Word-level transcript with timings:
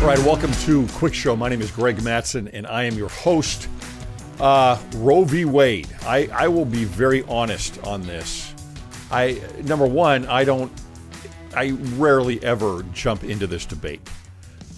All 0.00 0.06
right, 0.06 0.18
welcome 0.20 0.50
to 0.52 0.84
Cwic 0.84 1.12
Show. 1.12 1.36
My 1.36 1.50
name 1.50 1.60
is 1.60 1.70
Greg 1.70 2.02
Matson, 2.02 2.48
and 2.48 2.66
I 2.66 2.84
am 2.84 2.94
your 2.94 3.10
host. 3.10 3.68
Uh, 4.38 4.80
Roe 4.96 5.24
v. 5.24 5.44
Wade. 5.44 5.94
I, 6.06 6.30
I 6.32 6.48
will 6.48 6.64
be 6.64 6.84
very 6.84 7.22
honest 7.24 7.78
on 7.84 8.00
this. 8.06 8.54
I 9.10 9.38
number 9.64 9.86
one, 9.86 10.24
I 10.26 10.44
don't, 10.44 10.72
I 11.54 11.72
rarely 11.96 12.42
ever 12.42 12.84
jump 12.94 13.22
into 13.22 13.46
this 13.46 13.66
debate. 13.66 14.00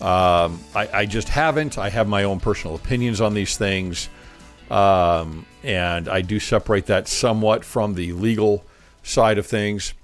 Um, 0.03 0.61
I, 0.75 0.89
I 0.93 1.07
just 1.07 1.29
haven't. 1.29 1.79
I 1.79 1.89
have 1.89 2.09
my 2.09 2.25
own 2.25 2.41
personal 2.41 2.75
opinions 2.75 3.21
on 3.21 3.35
these 3.35 3.57
things, 3.57 4.09
um, 4.71 5.47
and 5.63 6.09
I 6.09 6.23
do 6.23 6.41
separate 6.41 6.87
that 6.87 7.07
somewhat 7.07 7.65
from 7.65 7.95
the 7.95 8.13
legal 8.13 8.65
side 9.03 9.39
of 9.39 9.47
things. 9.47 9.95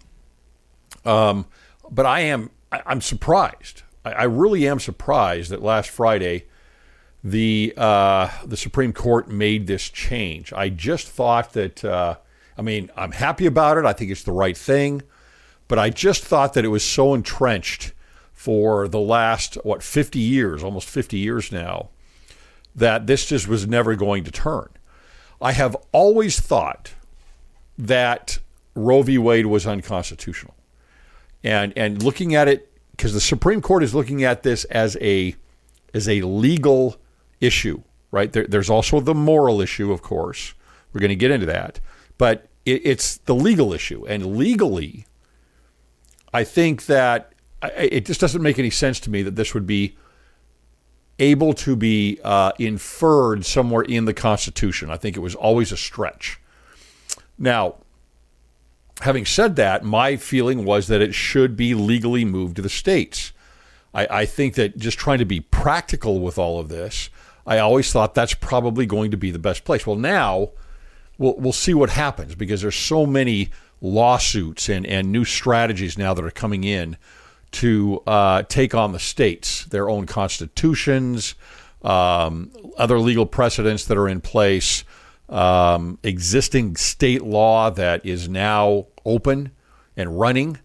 Um, 1.05 1.47
but 1.91 2.07
I 2.07 2.21
am, 2.21 2.51
I, 2.71 2.83
I'm 2.87 3.01
surprised 3.01 3.83
I, 4.09 4.13
I 4.13 4.25
really 4.25 4.67
am 4.67 4.81
surprised 4.81 5.51
that 5.51 5.63
last 5.63 5.91
Friday 5.91 6.45
the 7.25 7.75
uh, 7.77 8.31
the 8.45 8.57
Supreme 8.57 8.93
Court 8.93 9.29
made 9.29 9.67
this 9.67 9.89
change. 9.89 10.53
I 10.53 10.69
just 10.69 11.09
thought 11.09 11.53
that. 11.55 11.85
Uh, 11.85 12.17
I 12.57 12.63
mean, 12.63 12.91
I'm 12.97 13.13
happy 13.13 13.47
about 13.47 13.79
it. 13.79 13.85
I 13.85 13.93
think 13.93 14.11
it's 14.11 14.25
the 14.25 14.33
right 14.33 14.57
thing, 14.57 15.03
but 15.69 15.79
I 15.79 15.91
just 15.91 16.25
thought 16.25 16.55
that 16.55 16.65
it 16.65 16.69
was 16.69 16.83
so 16.83 17.15
entrenched 17.15 17.93
for 18.39 18.87
the 18.87 19.01
last 19.01 19.57
what 19.65 19.83
50 19.83 20.21
years, 20.21 20.63
almost 20.63 20.89
50 20.89 21.19
years 21.19 21.51
now, 21.51 21.89
that 22.73 23.09
this 23.09 23.27
just 23.27 23.49
was 23.49 23.67
never 23.67 23.97
going 23.97 24.23
to 24.23 24.31
turn. 24.31 24.69
I 25.43 25.51
have 25.51 25.77
always 25.91 26.39
thought 26.39 26.93
that 27.77 28.39
Roe 28.77 29.03
v. 29.03 29.19
Wade 29.19 29.47
was 29.47 29.67
unconstitutional, 29.67 30.55
and 31.43 31.73
and 31.77 32.01
looking 32.01 32.37
at 32.37 32.47
it 32.47 32.71
because 32.93 33.13
the 33.13 33.21
Supreme 33.21 33.61
Court 33.61 33.83
is 33.83 33.93
looking 33.93 34.23
at 34.23 34.45
this 34.45 34.63
as 34.67 34.97
a 35.01 35.35
as 35.93 36.09
a 36.09 36.21
legal 36.23 36.95
issue, 37.41 37.83
right? 38.13 38.33
There, 38.33 38.47
there's 38.47 38.71
also 38.71 39.01
the 39.01 39.17
moral 39.17 39.61
issue, 39.61 39.91
of 39.91 40.01
course. 40.01 40.55
We're 40.93 41.01
going 41.01 41.09
to 41.09 41.17
get 41.17 41.33
into 41.33 41.47
that, 41.47 41.81
but 42.19 42.47
it, 42.65 42.83
it's 42.85 43.17
the 43.17 43.35
legal 43.35 43.73
issue, 43.73 44.07
and 44.07 44.37
legally, 44.37 45.07
I 46.33 46.45
think 46.45 46.87
that 46.87 47.33
it 47.63 48.07
just 48.07 48.21
doesn't 48.21 48.43
make 48.43 48.59
any 48.59 48.71
sense 48.71 49.01
to 49.01 49.11
me 49.11 49.23
that 49.23 49.37
this 49.37 49.55
would 49.55 49.67
be 49.67 49.97
able 51.19 51.53
to 51.53 51.75
be 51.75 52.21
uh, 52.23 52.53
inferred 52.59 53.45
somewhere 53.45 53.83
in 53.83 54.05
the 54.05 54.15
Constitution. 54.15 54.91
I 54.91 54.97
think 54.97 55.17
it 55.17 55.21
was 55.21 55.35
always 55.35 55.73
a 55.73 55.77
stretch. 55.77 56.41
Now, 57.39 57.77
having 59.01 59.27
said 59.27 59.57
that, 59.57 59.85
my 59.85 60.17
feeling 60.17 60.65
was 60.65 60.87
that 60.89 61.01
it 61.01 61.15
should 61.15 61.57
be 61.57 61.75
legally 61.75 62.25
moved 62.25 62.57
to 62.57 62.63
the 62.63 62.69
states. 62.69 63.33
I, 63.95 64.07
I, 64.11 64.27
think 64.27 64.55
that 64.55 64.77
just 64.77 64.99
trying 64.99 65.19
to 65.19 65.25
be 65.25 65.41
practical 65.41 66.21
with 66.21 66.39
all 66.39 66.61
of 66.61 66.69
this, 66.69 67.11
I 67.47 67.59
always 67.59 67.93
thought 67.93 68.15
that's 68.15 68.35
probably 68.35 68.87
going 68.87 69.11
to 69.11 69.17
be 69.17 69.31
the 69.31 69.39
best 69.39 69.65
place. 69.65 69.87
Well, 69.87 69.97
now 69.97 70.51
we'll, 71.17 71.35
we'll 71.37 71.53
see 71.53 71.75
what 71.75 71.91
happens 71.91 72.35
because 72.35 72.63
there's 72.63 72.77
so 72.77 73.07
many 73.07 73.51
lawsuits 73.81 74.69
and, 74.69 74.85
and 74.87 75.11
new 75.11 75.25
strategies 75.25 75.97
now 75.97 76.13
that 76.15 76.25
are 76.25 76.31
coming 76.31 76.65
in 76.65 76.97
to 77.53 78.03
uh, 78.07 78.43
take 78.43 78.75
on 78.75 78.93
the 78.93 78.99
states, 78.99 79.65
their 79.67 79.89
own 79.89 80.07
constitutions, 80.07 81.35
um, 81.83 82.51
other 82.77 82.99
legal 82.99 83.27
precedents 83.27 83.85
that 83.87 83.97
are 83.97 84.09
in 84.09 84.21
place 84.21 84.85
um, 85.29 85.99
existing 86.03 86.77
state 86.77 87.23
law 87.23 87.71
that 87.71 88.05
is 88.05 88.29
now 88.29 88.87
open 89.05 89.53
and 89.97 90.19
running 90.19 90.59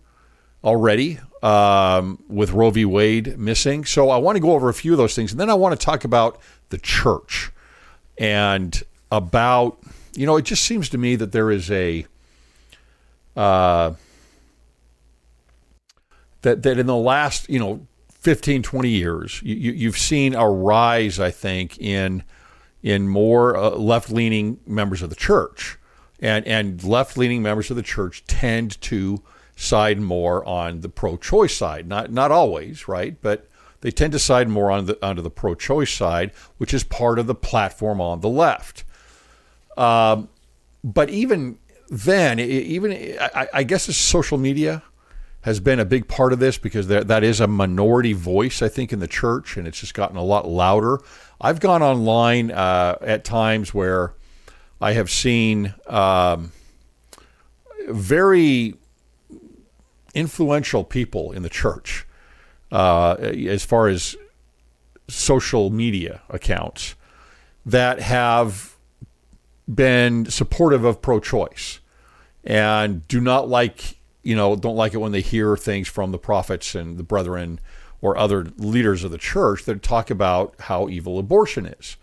already 0.64 1.20
um, 1.42 2.24
with 2.30 2.52
Roe 2.52 2.70
v. 2.70 2.86
Wade 2.86 3.38
missing. 3.38 3.84
So 3.84 4.10
I 4.10 4.18
want 4.18 4.38
to 4.38 4.40
go 4.40 4.54
over 4.54 4.70
a 4.70 4.74
few 4.74 4.94
of 4.94 4.98
those 4.98 5.16
things. 5.16 5.32
And 5.32 5.40
then 5.40 5.50
I 5.50 5.54
want 5.54 5.78
to 5.78 5.86
talk 5.86 6.06
about 6.06 6.40
the 6.70 6.78
church 6.78 7.52
and 8.18 8.82
about, 9.12 9.80
you 10.16 10.26
know, 10.26 10.38
it 10.38 10.46
just 10.46 10.64
seems 10.64 10.90
to 10.90 10.98
me 10.98 11.16
that 11.18 11.32
there 11.34 11.52
is 11.52 11.70
a, 11.70 12.06
uh, 13.36 13.94
that, 16.44 16.64
that 16.64 16.78
in 16.78 16.86
the 16.86 16.96
last, 16.96 17.50
you 17.50 17.60
know, 17.60 17.86
15, 18.10 18.64
20 18.64 18.90
years, 18.90 19.42
you, 19.44 19.74
you've 19.74 19.98
seen 19.98 20.34
a 20.34 20.48
rise, 20.48 21.20
I 21.20 21.32
think, 21.32 21.78
in 21.80 22.24
in 22.84 23.08
more 23.08 23.56
uh, 23.56 23.70
left 23.72 24.12
leaning 24.12 24.60
members 24.68 25.02
of 25.02 25.10
the 25.10 25.16
church. 25.16 25.80
And, 26.20 26.46
and 26.46 26.84
left 26.84 27.18
leaning 27.18 27.42
members 27.42 27.70
of 27.70 27.76
the 27.76 27.82
church 27.82 28.24
tend 28.28 28.80
to 28.82 29.24
side 29.56 30.00
more 30.00 30.46
on 30.46 30.82
the 30.82 30.90
pro 30.90 31.18
choice 31.18 31.56
side. 31.56 31.88
Not, 31.88 32.12
not 32.12 32.32
always, 32.32 32.88
right? 32.88 33.18
But 33.22 33.50
they 33.82 33.92
tend 33.92 34.14
to 34.14 34.20
side 34.20 34.48
more 34.48 34.70
on 34.72 34.86
the, 34.86 35.06
onto 35.06 35.22
the 35.22 35.30
pro 35.30 35.56
choice 35.56 35.92
side, 35.94 36.32
which 36.58 36.74
is 36.74 36.84
part 36.84 37.20
of 37.20 37.28
the 37.28 37.36
platform 37.36 38.00
on 38.00 38.22
the 38.22 38.30
left. 38.30 38.84
Um, 39.78 40.30
but 40.84 41.10
even 41.10 41.58
then, 41.90 42.40
even 42.40 43.18
I, 43.20 43.48
I 43.54 43.64
guess 43.64 43.90
it's 43.90 43.98
social 43.98 44.38
media 44.38 44.84
has 45.44 45.60
been 45.60 45.80
a 45.80 45.86
big 45.86 46.08
part 46.08 46.34
of 46.34 46.40
this 46.40 46.58
because 46.58 46.88
that, 46.88 47.08
that 47.08 47.24
is 47.24 47.40
a 47.40 47.48
minority 47.48 48.14
voice, 48.14 48.62
I 48.62 48.70
think, 48.70 48.92
in 48.92 49.00
the 49.00 49.08
church, 49.08 49.58
and 49.58 49.68
it's 49.68 49.80
just 49.80 49.94
gotten 49.94 50.18
a 50.18 50.24
lot 50.24 50.48
louder. 50.48 51.00
I've 51.40 51.60
gone 51.60 51.82
online 51.82 52.52
uh, 52.52 52.98
at 53.02 53.24
times 53.24 53.74
where 53.74 54.14
I 54.82 54.94
have 54.94 55.12
seen 55.12 55.74
um, 55.88 56.52
very 57.90 58.76
influential 60.14 60.84
people 60.84 61.32
in 61.32 61.44
the 61.44 61.50
church 61.50 62.06
uh, 62.72 63.14
as 63.14 63.64
far 63.64 63.88
as 63.88 64.16
social 65.08 65.70
media 65.70 66.22
accounts 66.30 66.96
that 67.66 68.00
have 68.00 68.76
been 69.74 70.26
supportive 70.26 70.84
of 70.84 71.02
pro 71.02 71.20
choice 71.20 71.80
and 72.44 73.08
do 73.08 73.22
not 73.22 73.48
like, 73.48 73.98
you 74.24 74.36
know, 74.36 74.56
don't 74.56 74.76
like 74.76 74.94
it 74.94 74.98
when 74.98 75.12
they 75.12 75.22
hear 75.22 75.56
things 75.56 75.88
from 75.88 76.12
the 76.12 76.18
prophets 76.18 76.76
and 76.76 76.98
the 76.98 77.04
brethren 77.04 77.60
or 78.02 78.18
other 78.18 78.48
leaders 78.58 79.04
of 79.04 79.12
the 79.12 79.18
church 79.18 79.66
that 79.66 79.82
talk 79.82 80.10
about 80.10 80.56
how 80.62 80.90
evil 80.90 81.20
abortion 81.20 81.66
is. 81.66 81.98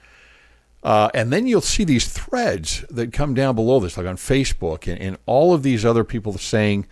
Uh, 0.83 1.11
and 1.13 1.31
then 1.31 1.47
you'll 1.47 1.61
see 1.61 1.85
these 1.85 2.09
threads 2.09 2.85
that 2.89 3.13
come 3.13 3.35
down 3.35 3.55
below 3.55 3.81
this, 3.81 3.99
like 3.99 4.07
on 4.07 4.17
Facebook, 4.17 4.91
and, 4.91 5.01
and 5.01 5.19
all 5.27 5.53
of 5.53 5.63
these 5.63 5.85
other 5.85 6.05
people 6.05 6.33
saying 6.39 6.87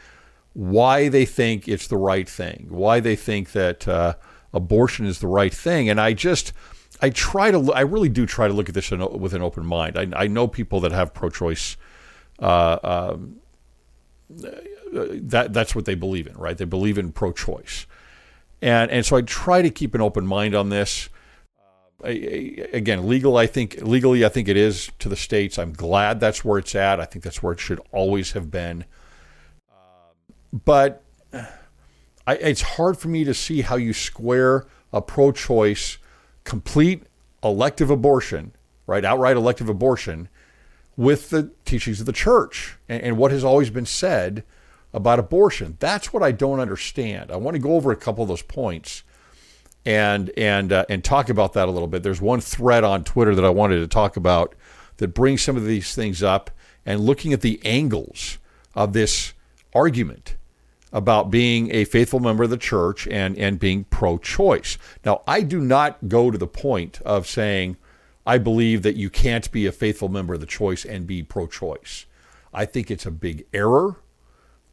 why 0.52 1.08
they 1.08 1.24
think 1.24 1.66
it's 1.66 1.86
the 1.86 1.96
right 1.96 2.28
thing, 2.28 2.66
why 2.68 3.00
they 3.00 3.16
think 3.16 3.52
that 3.52 3.88
uh, 3.88 4.14
abortion 4.52 5.06
is 5.06 5.20
the 5.20 5.26
right 5.26 5.54
thing. 5.54 5.88
And 5.88 5.98
I 5.98 6.12
just, 6.12 6.52
I 7.00 7.08
try 7.10 7.50
to, 7.50 7.72
I 7.72 7.80
really 7.80 8.10
do 8.10 8.26
try 8.26 8.46
to 8.46 8.52
look 8.52 8.68
at 8.68 8.74
this 8.74 8.90
with 8.90 9.32
an 9.32 9.40
open 9.40 9.64
mind. 9.64 9.96
I, 9.96 10.24
I 10.24 10.26
know 10.26 10.48
people 10.48 10.80
that 10.80 10.92
have 10.92 11.14
pro-choice. 11.14 11.76
Uh, 12.38 12.78
um, 12.82 13.36
that 14.92 15.52
that's 15.52 15.74
what 15.74 15.84
they 15.84 15.94
believe 15.94 16.26
in, 16.26 16.34
right? 16.34 16.56
They 16.56 16.64
believe 16.64 16.98
in 16.98 17.12
pro-choice. 17.12 17.86
And 18.60 18.90
and 18.90 19.06
so 19.06 19.16
I 19.16 19.22
try 19.22 19.62
to 19.62 19.70
keep 19.70 19.94
an 19.94 20.00
open 20.00 20.26
mind 20.26 20.54
on 20.54 20.68
this. 20.68 21.08
Uh, 21.58 22.06
I, 22.06 22.10
I, 22.10 22.68
again, 22.72 23.08
legal. 23.08 23.36
I 23.36 23.46
think 23.46 23.80
legally, 23.82 24.24
I 24.24 24.28
think 24.28 24.48
it 24.48 24.56
is 24.56 24.90
to 24.98 25.08
the 25.08 25.16
states. 25.16 25.58
I'm 25.58 25.72
glad 25.72 26.20
that's 26.20 26.44
where 26.44 26.58
it's 26.58 26.74
at. 26.74 27.00
I 27.00 27.04
think 27.04 27.24
that's 27.24 27.42
where 27.42 27.52
it 27.52 27.60
should 27.60 27.80
always 27.92 28.32
have 28.32 28.50
been. 28.50 28.84
Uh, 29.70 29.76
but 30.52 31.04
I, 31.32 32.34
it's 32.34 32.62
hard 32.62 32.98
for 32.98 33.08
me 33.08 33.24
to 33.24 33.34
see 33.34 33.62
how 33.62 33.76
you 33.76 33.92
square 33.92 34.66
a 34.92 35.00
pro-choice, 35.00 35.98
complete 36.44 37.04
elective 37.44 37.90
abortion, 37.90 38.52
right, 38.86 39.04
outright 39.04 39.36
elective 39.36 39.68
abortion, 39.68 40.28
with 40.96 41.30
the 41.30 41.52
teachings 41.64 42.00
of 42.00 42.06
the 42.06 42.12
church 42.12 42.76
and, 42.88 43.00
and 43.02 43.16
what 43.16 43.30
has 43.30 43.44
always 43.44 43.70
been 43.70 43.86
said 43.86 44.42
about 44.92 45.18
abortion. 45.18 45.76
That's 45.80 46.12
what 46.12 46.22
I 46.22 46.32
don't 46.32 46.60
understand. 46.60 47.30
I 47.30 47.36
want 47.36 47.54
to 47.54 47.60
go 47.60 47.74
over 47.74 47.92
a 47.92 47.96
couple 47.96 48.22
of 48.22 48.28
those 48.28 48.42
points 48.42 49.02
and 49.84 50.30
and 50.36 50.72
uh, 50.72 50.84
and 50.88 51.04
talk 51.04 51.28
about 51.28 51.52
that 51.54 51.68
a 51.68 51.70
little 51.70 51.88
bit. 51.88 52.02
There's 52.02 52.20
one 52.20 52.40
thread 52.40 52.84
on 52.84 53.04
Twitter 53.04 53.34
that 53.34 53.44
I 53.44 53.50
wanted 53.50 53.80
to 53.80 53.88
talk 53.88 54.16
about 54.16 54.54
that 54.96 55.08
brings 55.08 55.42
some 55.42 55.56
of 55.56 55.64
these 55.64 55.94
things 55.94 56.22
up 56.22 56.50
and 56.84 57.00
looking 57.00 57.32
at 57.32 57.40
the 57.40 57.60
angles 57.64 58.38
of 58.74 58.92
this 58.92 59.34
argument 59.74 60.36
about 60.92 61.30
being 61.30 61.72
a 61.74 61.84
faithful 61.84 62.20
member 62.20 62.44
of 62.44 62.50
the 62.50 62.56
church 62.56 63.06
and 63.08 63.36
and 63.36 63.58
being 63.58 63.84
pro-choice. 63.84 64.78
Now, 65.04 65.22
I 65.26 65.42
do 65.42 65.60
not 65.60 66.08
go 66.08 66.30
to 66.30 66.38
the 66.38 66.46
point 66.46 67.00
of 67.02 67.26
saying 67.26 67.76
I 68.26 68.38
believe 68.38 68.82
that 68.82 68.96
you 68.96 69.10
can't 69.10 69.50
be 69.50 69.66
a 69.66 69.72
faithful 69.72 70.08
member 70.08 70.34
of 70.34 70.40
the 70.40 70.46
choice 70.46 70.84
and 70.84 71.06
be 71.06 71.22
pro-choice. 71.22 72.06
I 72.52 72.64
think 72.64 72.90
it's 72.90 73.06
a 73.06 73.10
big 73.10 73.46
error 73.52 73.96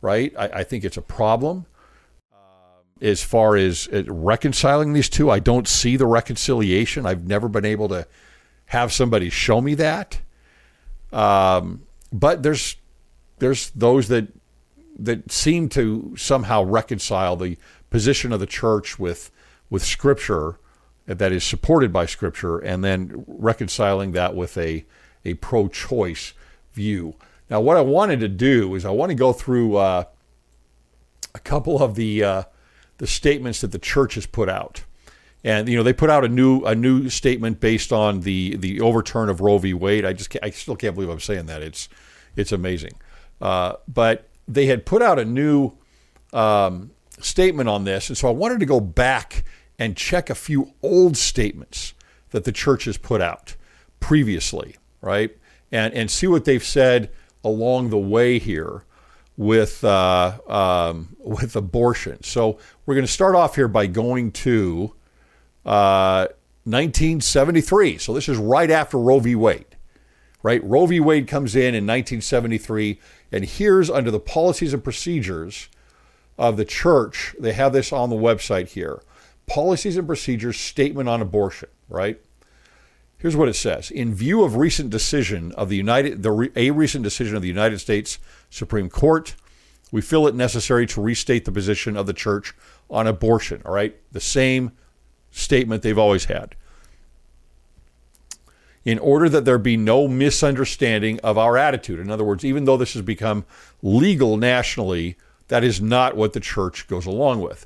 right? 0.06 0.34
I, 0.38 0.60
I 0.60 0.63
think 0.63 0.86
it's 0.86 0.98
a 0.98 1.02
problem. 1.02 1.66
Um, 2.31 2.84
as 3.02 3.24
far 3.24 3.57
as 3.57 3.90
uh, 3.92 4.04
reconciling 4.07 4.94
these 4.94 5.10
two, 5.10 5.31
I 5.31 5.40
don't 5.40 5.68
see 5.68 5.98
the 5.98 6.06
reconciliation. 6.06 7.06
I've 7.06 7.28
never 7.28 7.50
been 7.50 7.66
able 7.66 7.90
to 7.90 8.07
have 8.68 8.94
somebody 8.94 9.30
show 9.30 9.60
me 9.62 9.74
that. 9.75 10.19
Um, 11.12 11.84
but 12.13 12.44
there's 12.44 12.78
there's 13.40 13.72
those 13.72 14.07
that 14.07 14.28
that 14.98 15.31
seem 15.31 15.69
to 15.69 16.13
somehow 16.18 16.63
reconcile 16.63 17.36
the 17.36 17.58
position 17.90 18.31
of 18.31 18.40
the 18.40 18.46
church 18.46 19.00
with 19.00 19.31
with 19.69 19.84
Scripture 19.84 20.60
uh, 21.10 21.16
that 21.16 21.31
is 21.31 21.44
supported 21.44 21.92
by 21.92 22.06
Scripture, 22.06 22.60
and 22.60 22.84
then 22.84 23.25
reconciling 23.28 24.12
that 24.12 24.36
with 24.36 24.58
a 24.58 24.86
a 25.24 25.34
pro-choice 25.36 26.34
view. 26.74 27.16
Now, 27.50 27.62
what 27.62 27.78
I 27.78 27.82
wanted 27.82 28.20
to 28.22 28.28
do 28.28 28.74
is 28.76 28.86
I 28.86 28.92
want 28.92 29.12
to 29.12 29.16
go 29.16 29.32
through 29.32 29.78
uh, 29.78 30.06
a 31.34 31.40
couple 31.40 31.82
of 31.82 31.96
the 31.96 32.24
uh, 32.24 32.44
the 32.98 33.08
statements 33.08 33.62
that 33.62 33.72
the 33.72 33.80
church 33.80 34.16
has 34.16 34.26
put 34.26 34.50
out, 34.50 34.84
and 35.44 35.68
you 35.68 35.76
know 35.78 35.84
they 35.84 35.94
put 35.94 36.10
out 36.10 36.26
a 36.26 36.28
new 36.28 36.64
a 36.64 36.74
new 36.74 37.10
statement 37.10 37.60
based 37.60 37.94
on 37.94 38.22
the 38.22 38.56
the 38.58 38.82
overturn 38.82 39.30
of 39.30 39.42
Roe 39.42 39.58
v. 39.58 39.74
Wade. 39.74 40.06
I 40.06 40.14
just 40.14 40.36
I 40.42 40.50
still 40.50 40.76
can't 40.76 40.96
believe 40.96 41.10
I'm 41.10 41.20
saying 41.20 41.46
that. 41.46 41.62
It's 41.62 41.88
it's 42.36 42.52
amazing, 42.52 42.94
uh, 43.42 43.74
but 43.88 44.28
they 44.48 44.66
had 44.66 44.86
put 44.86 45.02
out 45.02 45.20
a 45.20 45.26
new 45.26 45.74
um, 46.34 46.92
statement 47.20 47.70
on 47.70 47.84
this, 47.84 48.10
and 48.10 48.18
so 48.18 48.28
I 48.28 48.32
wanted 48.32 48.60
to 48.62 48.66
go 48.66 48.80
back 48.80 49.44
and 49.78 49.96
check 49.96 50.30
a 50.30 50.36
few 50.36 50.74
old 50.82 51.18
statements 51.18 51.94
that 52.32 52.44
the 52.44 52.52
church 52.52 52.86
has 52.86 52.98
put 52.98 53.22
out 53.22 53.56
previously, 54.00 54.78
right? 55.02 55.38
And 55.72 55.94
and 55.94 56.10
see 56.10 56.28
what 56.28 56.46
they've 56.46 56.64
said 56.64 57.12
along 57.46 57.90
the 57.90 57.98
way 57.98 58.40
here 58.40 58.84
with 59.38 59.84
uh, 59.84 60.38
um, 60.48 61.16
with 61.20 61.56
abortion. 61.56 62.22
So 62.24 62.58
we're 62.86 62.96
going 62.96 63.06
to 63.06 63.12
start 63.12 63.36
off 63.36 63.56
here 63.56 63.68
by 63.68 63.88
going 63.88 64.32
to 64.32 64.94
uh, 65.66 66.28
1973. 66.64 67.98
So 67.98 68.14
this 68.14 68.28
is 68.28 68.38
right 68.38 68.72
after 68.72 68.98
Roe 68.98 69.20
v. 69.20 69.36
Wade, 69.36 69.78
right? 70.44 70.64
Roe 70.64 70.86
v. 70.86 71.00
Wade 71.00 71.28
comes 71.28 71.56
in 71.56 71.76
in 71.76 71.86
1973, 71.86 73.00
and 73.32 73.46
here's 73.46 73.90
under 73.90 74.12
the 74.12 74.20
policies 74.20 74.74
and 74.74 74.84
procedures 74.84 75.70
of 76.38 76.58
the 76.58 76.66
church. 76.66 77.36
They 77.40 77.54
have 77.54 77.72
this 77.72 77.94
on 77.94 78.10
the 78.10 78.16
website 78.16 78.70
here 78.70 79.02
policies 79.48 79.98
and 79.98 80.08
procedures 80.08 80.60
statement 80.60 81.08
on 81.08 81.22
abortion, 81.22 81.70
right? 81.90 82.20
Here's 83.18 83.36
what 83.36 83.48
it 83.48 83.56
says. 83.56 83.92
In 83.92 84.14
view 84.14 84.44
of 84.44 84.56
recent 84.56 84.90
decision 84.90 85.52
of 85.54 85.70
the 85.70 85.78
United 85.78 86.22
the 86.22 86.52
a 86.56 86.72
recent 86.72 87.04
decision 87.04 87.36
of 87.36 87.42
the 87.42 87.48
United 87.48 87.80
States 87.80 88.20
Supreme 88.50 88.90
Court, 88.90 89.36
we 89.92 90.02
feel 90.02 90.28
it 90.28 90.36
necessary 90.36 90.86
to 90.88 91.02
restate 91.02 91.46
the 91.46 91.52
position 91.52 91.96
of 91.96 92.06
the 92.06 92.14
church 92.14 92.54
on 92.90 93.08
abortion, 93.08 93.62
all 93.66 93.74
right? 93.74 93.96
The 94.12 94.20
same 94.20 94.72
statement 95.32 95.82
they've 95.84 95.98
always 95.98 96.26
had. 96.26 96.56
In 98.84 99.00
order 99.00 99.30
that 99.30 99.46
there 99.46 99.58
be 99.58 99.78
no 99.78 100.08
misunderstanding 100.08 101.20
of 101.22 101.38
our 101.38 101.58
attitude. 101.58 102.00
In 102.00 102.12
other 102.12 102.24
words, 102.24 102.46
even 102.46 102.66
though 102.66 102.78
this 102.78 102.94
has 102.94 103.02
become 103.02 103.46
legal 103.82 104.38
nationally, 104.38 105.18
that 105.48 105.64
is 105.64 105.82
not 105.82 106.16
what 106.16 106.34
the 106.34 106.40
church 106.40 106.88
goes 106.88 107.06
along 107.06 107.42
with. 107.42 107.66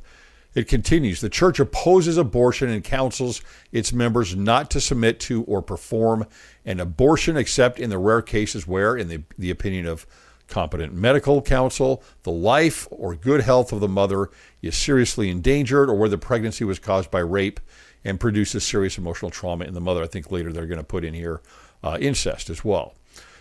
It 0.55 0.67
continues 0.67 1.21
The 1.21 1.29
church 1.29 1.59
opposes 1.59 2.17
abortion 2.17 2.69
and 2.69 2.83
counsels 2.83 3.41
its 3.71 3.93
members 3.93 4.35
not 4.35 4.71
to 4.71 4.81
submit 4.81 5.19
to 5.21 5.43
or 5.43 5.61
perform 5.61 6.25
an 6.65 6.79
abortion 6.79 7.37
except 7.37 7.79
in 7.79 7.89
the 7.89 7.99
rare 7.99 8.21
cases 8.21 8.67
where, 8.67 8.97
in 8.97 9.07
the, 9.07 9.23
the 9.37 9.51
opinion 9.51 9.85
of 9.85 10.07
competent 10.47 10.93
medical 10.93 11.41
counsel, 11.41 12.03
the 12.23 12.31
life 12.31 12.87
or 12.89 13.15
good 13.15 13.41
health 13.41 13.71
of 13.71 13.79
the 13.79 13.87
mother 13.87 14.29
is 14.61 14.75
seriously 14.75 15.29
endangered 15.29 15.89
or 15.89 15.95
where 15.95 16.09
the 16.09 16.17
pregnancy 16.17 16.63
was 16.63 16.79
caused 16.79 17.11
by 17.11 17.19
rape 17.19 17.59
and 18.03 18.19
produces 18.19 18.63
serious 18.63 18.97
emotional 18.97 19.29
trauma 19.29 19.65
in 19.65 19.73
the 19.73 19.81
mother. 19.81 20.03
I 20.03 20.07
think 20.07 20.31
later 20.31 20.51
they're 20.51 20.65
going 20.65 20.79
to 20.79 20.83
put 20.83 21.05
in 21.05 21.13
here 21.13 21.41
uh, 21.83 21.97
incest 22.01 22.49
as 22.49 22.65
well. 22.65 22.95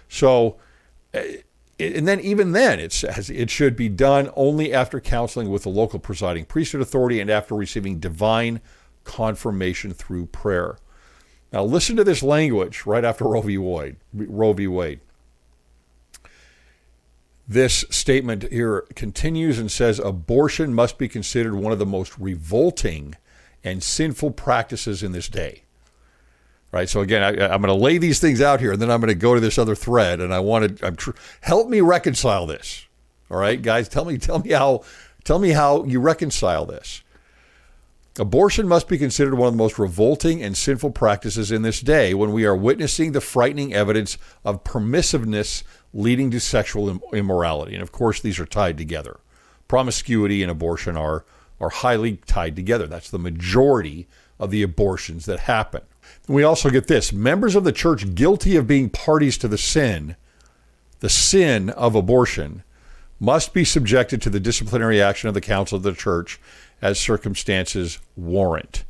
So, 0.09 0.57
eh, 1.15 1.39
and 1.79 2.09
then 2.09 2.21
even 2.21 2.53
then 2.53 2.81
it 2.81 2.93
says 2.93 3.31
it 3.31 3.51
should 3.51 3.77
be 3.77 3.89
done 3.89 4.31
only 4.35 4.73
after 4.73 5.01
counseling 5.01 5.49
with 5.49 5.63
the 5.63 5.69
local 5.69 5.99
presiding 5.99 6.45
priesthood 6.45 6.81
authority 6.81 7.21
and 7.21 7.31
after 7.31 7.55
receiving 7.55 7.99
divine 7.99 8.61
confirmation 9.05 9.93
through 9.93 10.27
prayer. 10.27 10.77
Now 11.53 11.65
listen 11.65 11.97
to 11.97 12.05
this 12.05 12.23
language 12.23 12.85
right 12.85 13.05
after 13.05 13.25
Roe 13.25 13.43
v. 13.43 13.59
Wade. 13.59 13.97
Roe 14.13 14.53
v. 14.53 14.67
Wade. 14.67 15.01
This 17.47 17.87
statement 17.89 18.51
here 18.53 18.83
continues 18.95 19.59
and 19.59 19.71
says 19.71 19.99
abortion 19.99 20.75
must 20.75 20.99
be 20.99 21.09
considered 21.09 21.55
one 21.55 21.73
of 21.73 21.79
the 21.79 21.87
most 21.87 22.19
revolting 22.19 23.15
and 23.65 23.83
sinful 23.83 24.33
practices 24.33 25.03
in 25.03 25.13
this 25.13 25.29
day 25.29 25.63
right? 26.73 26.89
So 26.89 27.01
again, 27.01 27.23
I, 27.23 27.55
am 27.55 27.63
going 27.63 27.67
to 27.67 27.75
lay 27.75 27.99
these 27.99 28.21
things 28.21 28.41
out 28.41 28.61
here, 28.61 28.73
and 28.73 28.83
then 28.83 28.91
I'm 28.91 29.01
going 29.01 29.09
to 29.09 29.15
go 29.15 29.35
to 29.35 29.41
this 29.41 29.59
other 29.59 29.75
thread, 29.75 30.21
and 30.21 30.33
I 30.33 30.41
want 30.41 30.79
to 30.79 30.91
tr- 30.93 31.11
help 31.41 31.69
me 31.69 31.81
reconcile 31.81 32.47
this. 32.47 32.87
All 33.31 33.39
right, 33.39 33.61
guys, 33.61 33.89
tell 33.89 34.05
me, 34.05 34.19
tell 34.19 34.39
me 34.41 34.51
how, 34.51 34.83
tell 35.25 35.39
me 35.39 35.51
how 35.51 35.85
you 35.85 36.01
reconcile 36.01 36.67
this. 36.67 37.03
Abortion 38.19 38.67
must 38.67 38.89
be 38.89 38.99
considered 38.99 39.35
one 39.35 39.47
of 39.47 39.55
the 39.55 39.59
most 39.59 39.79
revolting 39.79 40.43
and 40.43 40.57
sinful 40.57 40.91
practices 40.91 41.53
in 41.53 41.63
this 41.63 41.81
day 41.81 42.15
when 42.15 42.33
we 42.33 42.45
are 42.45 42.57
witnessing 42.57 43.13
the 43.13 43.21
frightening 43.21 43.73
evidence 43.73 44.19
of 44.45 44.65
permissiveness 44.65 45.63
leading 45.95 46.31
to 46.33 46.41
sexual 46.41 47.01
immorality. 47.13 47.75
And 47.75 47.83
of 47.83 47.93
course, 47.93 48.21
these 48.21 48.41
are 48.41 48.47
tied 48.47 48.77
together. 48.77 49.21
Promiscuity 49.69 50.43
and 50.43 50.51
abortion 50.51 50.97
are, 50.97 51.25
are 51.61 51.71
highly 51.71 52.17
tied 52.27 52.57
together. 52.57 52.89
That's 52.89 53.11
the 53.11 53.21
majority 53.21 54.09
of 54.41 54.51
the 54.51 54.63
abortions 54.63 55.27
that 55.27 55.41
happen. 55.41 55.83
We 56.29 56.43
also 56.43 56.69
get 56.69 56.87
this 56.87 57.13
members 57.13 57.57
of 57.57 57.65
the 57.65 57.73
church 57.73 58.15
guilty 58.15 58.55
of 58.57 58.67
being 58.67 58.91
parties 58.91 59.39
to 59.39 59.49
the 59.49 59.59
sin, 59.59 60.15
the 61.01 61.09
sin 61.09 61.71
of 61.71 61.95
abortion, 61.95 62.63
must 63.19 63.55
be 63.55 63.65
subjected 63.65 64.21
to 64.23 64.31
the 64.31 64.39
disciplinary 64.39 65.01
action 65.01 65.29
of 65.29 65.35
the 65.35 65.41
council 65.41 65.77
of 65.77 65.83
the 65.83 65.93
church 65.93 66.39
as 66.83 67.01
circumstances 67.01 67.99
warrant. 68.15 68.85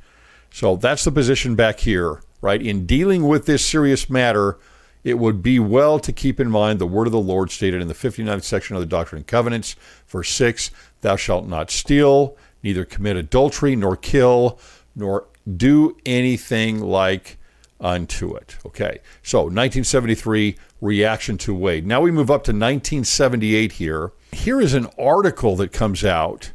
So 0.50 0.76
that's 0.76 1.04
the 1.04 1.12
position 1.12 1.54
back 1.54 1.80
here, 1.80 2.20
right? 2.40 2.60
In 2.60 2.86
dealing 2.86 3.26
with 3.26 3.46
this 3.46 3.64
serious 3.64 4.10
matter, 4.10 4.58
it 5.04 5.18
would 5.18 5.42
be 5.42 5.58
well 5.58 6.00
to 6.00 6.12
keep 6.12 6.40
in 6.40 6.50
mind 6.50 6.78
the 6.78 6.86
word 6.86 7.06
of 7.06 7.12
the 7.12 7.20
Lord 7.20 7.50
stated 7.50 7.80
in 7.80 7.88
the 7.88 7.94
59th 7.94 8.42
section 8.42 8.74
of 8.76 8.80
the 8.80 8.86
Doctrine 8.86 9.18
and 9.18 9.26
Covenants, 9.26 9.76
verse 10.08 10.30
6 10.30 10.70
Thou 11.02 11.16
shalt 11.16 11.46
not 11.46 11.70
steal, 11.70 12.36
neither 12.62 12.84
commit 12.84 13.16
adultery, 13.16 13.76
nor 13.76 13.96
kill, 13.96 14.58
nor 14.96 15.28
do 15.56 15.96
anything 16.04 16.80
like 16.80 17.38
unto 17.80 18.34
it. 18.34 18.56
Okay, 18.66 19.00
so 19.22 19.40
1973 19.42 20.56
reaction 20.80 21.38
to 21.38 21.54
Wade. 21.54 21.86
Now 21.86 22.00
we 22.00 22.10
move 22.10 22.30
up 22.30 22.44
to 22.44 22.50
1978 22.50 23.72
here. 23.72 24.12
Here 24.32 24.60
is 24.60 24.74
an 24.74 24.86
article 24.98 25.56
that 25.56 25.72
comes 25.72 26.04
out 26.04 26.52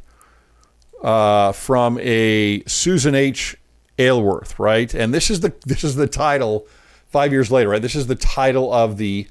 uh, 1.02 1.52
from 1.52 1.98
a 2.00 2.62
Susan 2.66 3.14
H. 3.14 3.56
Aylworth, 3.98 4.58
right? 4.58 4.92
And 4.92 5.14
this 5.14 5.30
is 5.30 5.40
the 5.40 5.54
this 5.64 5.84
is 5.84 5.94
the 5.94 6.08
title. 6.08 6.66
Five 7.06 7.30
years 7.30 7.52
later, 7.52 7.70
right? 7.70 7.82
This 7.82 7.94
is 7.94 8.08
the 8.08 8.16
title 8.16 8.72
of 8.72 8.96
the 8.96 9.28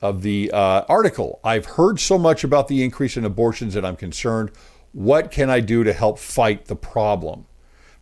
of 0.00 0.22
the 0.22 0.50
uh, 0.52 0.82
article. 0.88 1.40
I've 1.42 1.66
heard 1.66 1.98
so 1.98 2.16
much 2.18 2.44
about 2.44 2.68
the 2.68 2.84
increase 2.84 3.16
in 3.16 3.24
abortions 3.24 3.74
that 3.74 3.84
I'm 3.84 3.96
concerned. 3.96 4.50
What 4.92 5.30
can 5.30 5.50
I 5.50 5.60
do 5.60 5.82
to 5.84 5.92
help 5.92 6.18
fight 6.18 6.66
the 6.66 6.76
problem? 6.76 7.46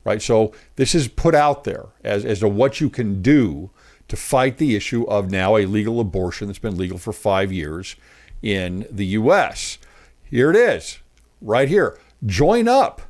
Right? 0.04 0.23
So 0.23 0.52
this 0.76 0.94
is 0.94 1.08
put 1.08 1.34
out 1.34 1.64
there 1.64 1.87
as, 2.02 2.25
as 2.25 2.40
to 2.40 2.49
what 2.49 2.80
you 2.80 2.90
can 2.90 3.23
do 3.23 3.70
to 4.08 4.16
fight 4.16 4.58
the 4.58 4.76
issue 4.76 5.04
of 5.04 5.30
now 5.30 5.56
a 5.56 5.64
legal 5.64 5.99
abortion 5.99 6.46
that's 6.46 6.58
been 6.58 6.76
legal 6.76 6.99
for 6.99 7.12
five 7.12 7.50
years 7.50 7.96
in 8.42 8.87
the 8.90 9.06
U.S. 9.06 9.78
Here 10.25 10.50
it 10.50 10.56
is, 10.56 10.99
right 11.40 11.68
here. 11.68 11.99
Join 12.25 12.68
up. 12.68 13.02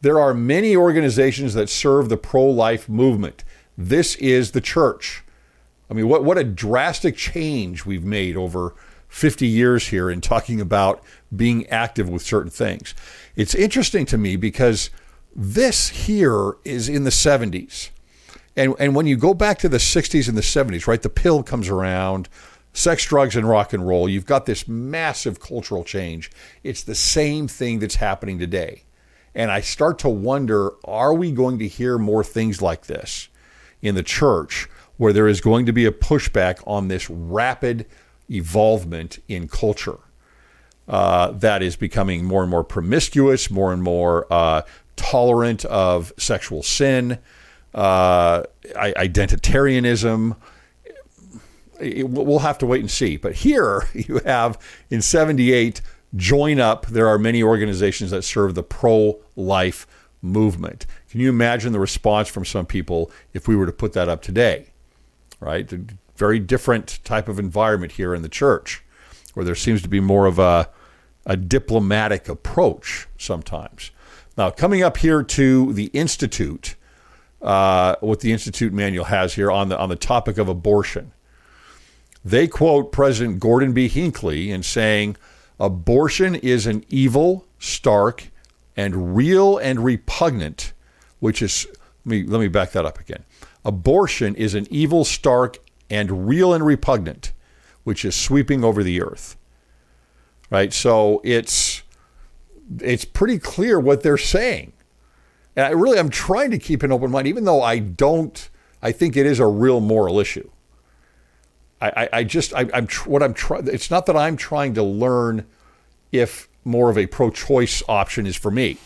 There 0.00 0.18
are 0.18 0.34
many 0.34 0.76
organizations 0.76 1.54
that 1.54 1.68
serve 1.68 2.08
the 2.08 2.16
pro 2.16 2.44
life 2.44 2.88
movement. 2.88 3.44
This 3.78 4.16
is 4.16 4.50
the 4.50 4.60
church. 4.60 5.22
I 5.88 5.94
mean, 5.94 6.08
what, 6.08 6.24
what 6.24 6.38
a 6.38 6.44
drastic 6.44 7.16
change 7.16 7.86
we've 7.86 8.04
made 8.04 8.36
over 8.36 8.74
50 9.08 9.46
years 9.46 9.88
here 9.88 10.10
in 10.10 10.20
talking 10.20 10.60
about 10.60 11.04
being 11.34 11.66
active 11.68 12.08
with 12.08 12.22
certain 12.22 12.50
things. 12.50 12.94
It's 13.36 13.54
interesting 13.54 14.06
to 14.06 14.18
me 14.18 14.36
because 14.36 14.90
this 15.34 15.88
here 15.88 16.56
is 16.64 16.88
in 16.88 17.04
the 17.04 17.10
70s. 17.10 17.90
And, 18.56 18.74
and 18.78 18.94
when 18.94 19.06
you 19.06 19.16
go 19.16 19.32
back 19.34 19.58
to 19.60 19.68
the 19.68 19.78
60s 19.78 20.28
and 20.28 20.36
the 20.36 20.42
70s, 20.42 20.86
right, 20.86 21.00
the 21.00 21.08
pill 21.08 21.42
comes 21.42 21.68
around, 21.68 22.28
sex, 22.72 23.06
drugs, 23.06 23.34
and 23.34 23.48
rock 23.48 23.72
and 23.72 23.86
roll, 23.86 24.08
you've 24.08 24.26
got 24.26 24.46
this 24.46 24.68
massive 24.68 25.40
cultural 25.40 25.84
change. 25.84 26.30
It's 26.62 26.82
the 26.82 26.94
same 26.94 27.48
thing 27.48 27.78
that's 27.78 27.96
happening 27.96 28.38
today. 28.38 28.82
And 29.34 29.50
I 29.50 29.60
start 29.60 29.98
to 30.00 30.10
wonder 30.10 30.72
are 30.84 31.14
we 31.14 31.32
going 31.32 31.58
to 31.60 31.68
hear 31.68 31.96
more 31.96 32.22
things 32.22 32.60
like 32.60 32.86
this 32.86 33.28
in 33.80 33.94
the 33.94 34.02
church 34.02 34.68
where 34.98 35.12
there 35.12 35.28
is 35.28 35.40
going 35.40 35.64
to 35.66 35.72
be 35.72 35.86
a 35.86 35.90
pushback 35.90 36.62
on 36.66 36.88
this 36.88 37.08
rapid 37.08 37.86
evolvement 38.30 39.18
in 39.28 39.48
culture? 39.48 39.98
Uh, 40.86 41.30
that 41.30 41.62
is 41.62 41.76
becoming 41.76 42.24
more 42.24 42.42
and 42.42 42.50
more 42.50 42.64
promiscuous, 42.64 43.50
more 43.50 43.72
and 43.72 43.82
more 43.82 44.26
uh, 44.30 44.62
tolerant 44.96 45.64
of 45.66 46.12
sexual 46.16 46.62
sin, 46.62 47.18
uh, 47.74 48.44
identitarianism. 48.74 50.36
we'll 51.80 52.38
have 52.40 52.58
to 52.58 52.66
wait 52.66 52.80
and 52.80 52.90
see. 52.90 53.16
But 53.16 53.36
here 53.36 53.88
you 53.94 54.20
have 54.24 54.58
in 54.90 55.02
78, 55.02 55.80
join 56.14 56.60
up. 56.60 56.86
There 56.86 57.08
are 57.08 57.18
many 57.18 57.42
organizations 57.42 58.10
that 58.10 58.22
serve 58.22 58.54
the 58.54 58.62
pro 58.62 59.18
life 59.36 59.86
movement. 60.20 60.86
Can 61.10 61.20
you 61.20 61.28
imagine 61.28 61.72
the 61.72 61.80
response 61.80 62.28
from 62.28 62.44
some 62.44 62.66
people 62.66 63.10
if 63.32 63.48
we 63.48 63.56
were 63.56 63.66
to 63.66 63.72
put 63.72 63.92
that 63.94 64.08
up 64.08 64.22
today? 64.22 64.68
Right? 65.40 65.70
A 65.72 65.80
very 66.16 66.38
different 66.38 67.00
type 67.04 67.28
of 67.28 67.38
environment 67.38 67.92
here 67.92 68.14
in 68.14 68.22
the 68.22 68.28
church 68.28 68.84
where 69.34 69.44
there 69.44 69.54
seems 69.54 69.82
to 69.82 69.88
be 69.88 70.00
more 70.00 70.26
of 70.26 70.38
a, 70.38 70.68
a 71.26 71.36
diplomatic 71.36 72.28
approach 72.28 73.08
sometimes. 73.18 73.90
Now, 74.36 74.50
coming 74.50 74.82
up 74.82 74.96
here 74.96 75.22
to 75.22 75.72
the 75.72 75.86
Institute, 75.86 76.76
uh, 77.42 77.96
what 78.00 78.20
the 78.20 78.32
Institute 78.32 78.72
manual 78.72 79.06
has 79.06 79.34
here 79.34 79.50
on 79.50 79.68
the, 79.68 79.78
on 79.78 79.88
the 79.88 79.96
topic 79.96 80.38
of 80.38 80.48
abortion. 80.48 81.12
They 82.24 82.46
quote 82.46 82.92
President 82.92 83.40
Gordon 83.40 83.72
B. 83.72 83.88
Hinckley 83.88 84.50
in 84.50 84.62
saying, 84.62 85.16
Abortion 85.58 86.34
is 86.36 86.66
an 86.66 86.84
evil, 86.88 87.46
stark, 87.58 88.28
and 88.76 89.14
real 89.14 89.58
and 89.58 89.84
repugnant, 89.84 90.72
which 91.20 91.42
is, 91.42 91.66
let 92.04 92.10
me, 92.10 92.24
let 92.24 92.40
me 92.40 92.48
back 92.48 92.72
that 92.72 92.86
up 92.86 92.98
again. 92.98 93.24
Abortion 93.64 94.34
is 94.34 94.54
an 94.54 94.66
evil, 94.70 95.04
stark, 95.04 95.58
and 95.90 96.26
real 96.26 96.54
and 96.54 96.64
repugnant, 96.64 97.32
which 97.84 98.04
is 98.04 98.16
sweeping 98.16 98.64
over 98.64 98.82
the 98.82 99.02
earth. 99.02 99.36
Right? 100.50 100.72
So 100.72 101.20
it's 101.22 101.71
it's 102.80 103.04
pretty 103.04 103.38
clear 103.38 103.78
what 103.78 104.02
they're 104.02 104.18
saying. 104.18 104.72
And 105.56 105.66
I 105.66 105.70
really 105.70 105.98
I'm 105.98 106.10
trying 106.10 106.50
to 106.52 106.58
keep 106.58 106.82
an 106.82 106.92
open 106.92 107.10
mind, 107.10 107.26
even 107.26 107.44
though 107.44 107.62
I 107.62 107.78
don't 107.78 108.48
I 108.82 108.92
think 108.92 109.16
it 109.16 109.26
is 109.26 109.38
a 109.38 109.46
real 109.46 109.80
moral 109.80 110.18
issue. 110.18 110.50
I, 111.80 111.88
I, 111.96 112.08
I 112.12 112.24
just 112.24 112.54
I, 112.54 112.68
am 112.72 112.86
what 113.06 113.22
I'm 113.22 113.34
trying. 113.34 113.68
It's 113.68 113.90
not 113.90 114.06
that 114.06 114.16
I'm 114.16 114.36
trying 114.36 114.74
to 114.74 114.82
learn 114.82 115.46
if 116.10 116.48
more 116.64 116.90
of 116.90 116.98
a 116.98 117.06
pro-choice 117.06 117.82
option 117.88 118.26
is 118.26 118.36
for 118.36 118.50
me, 118.50 118.76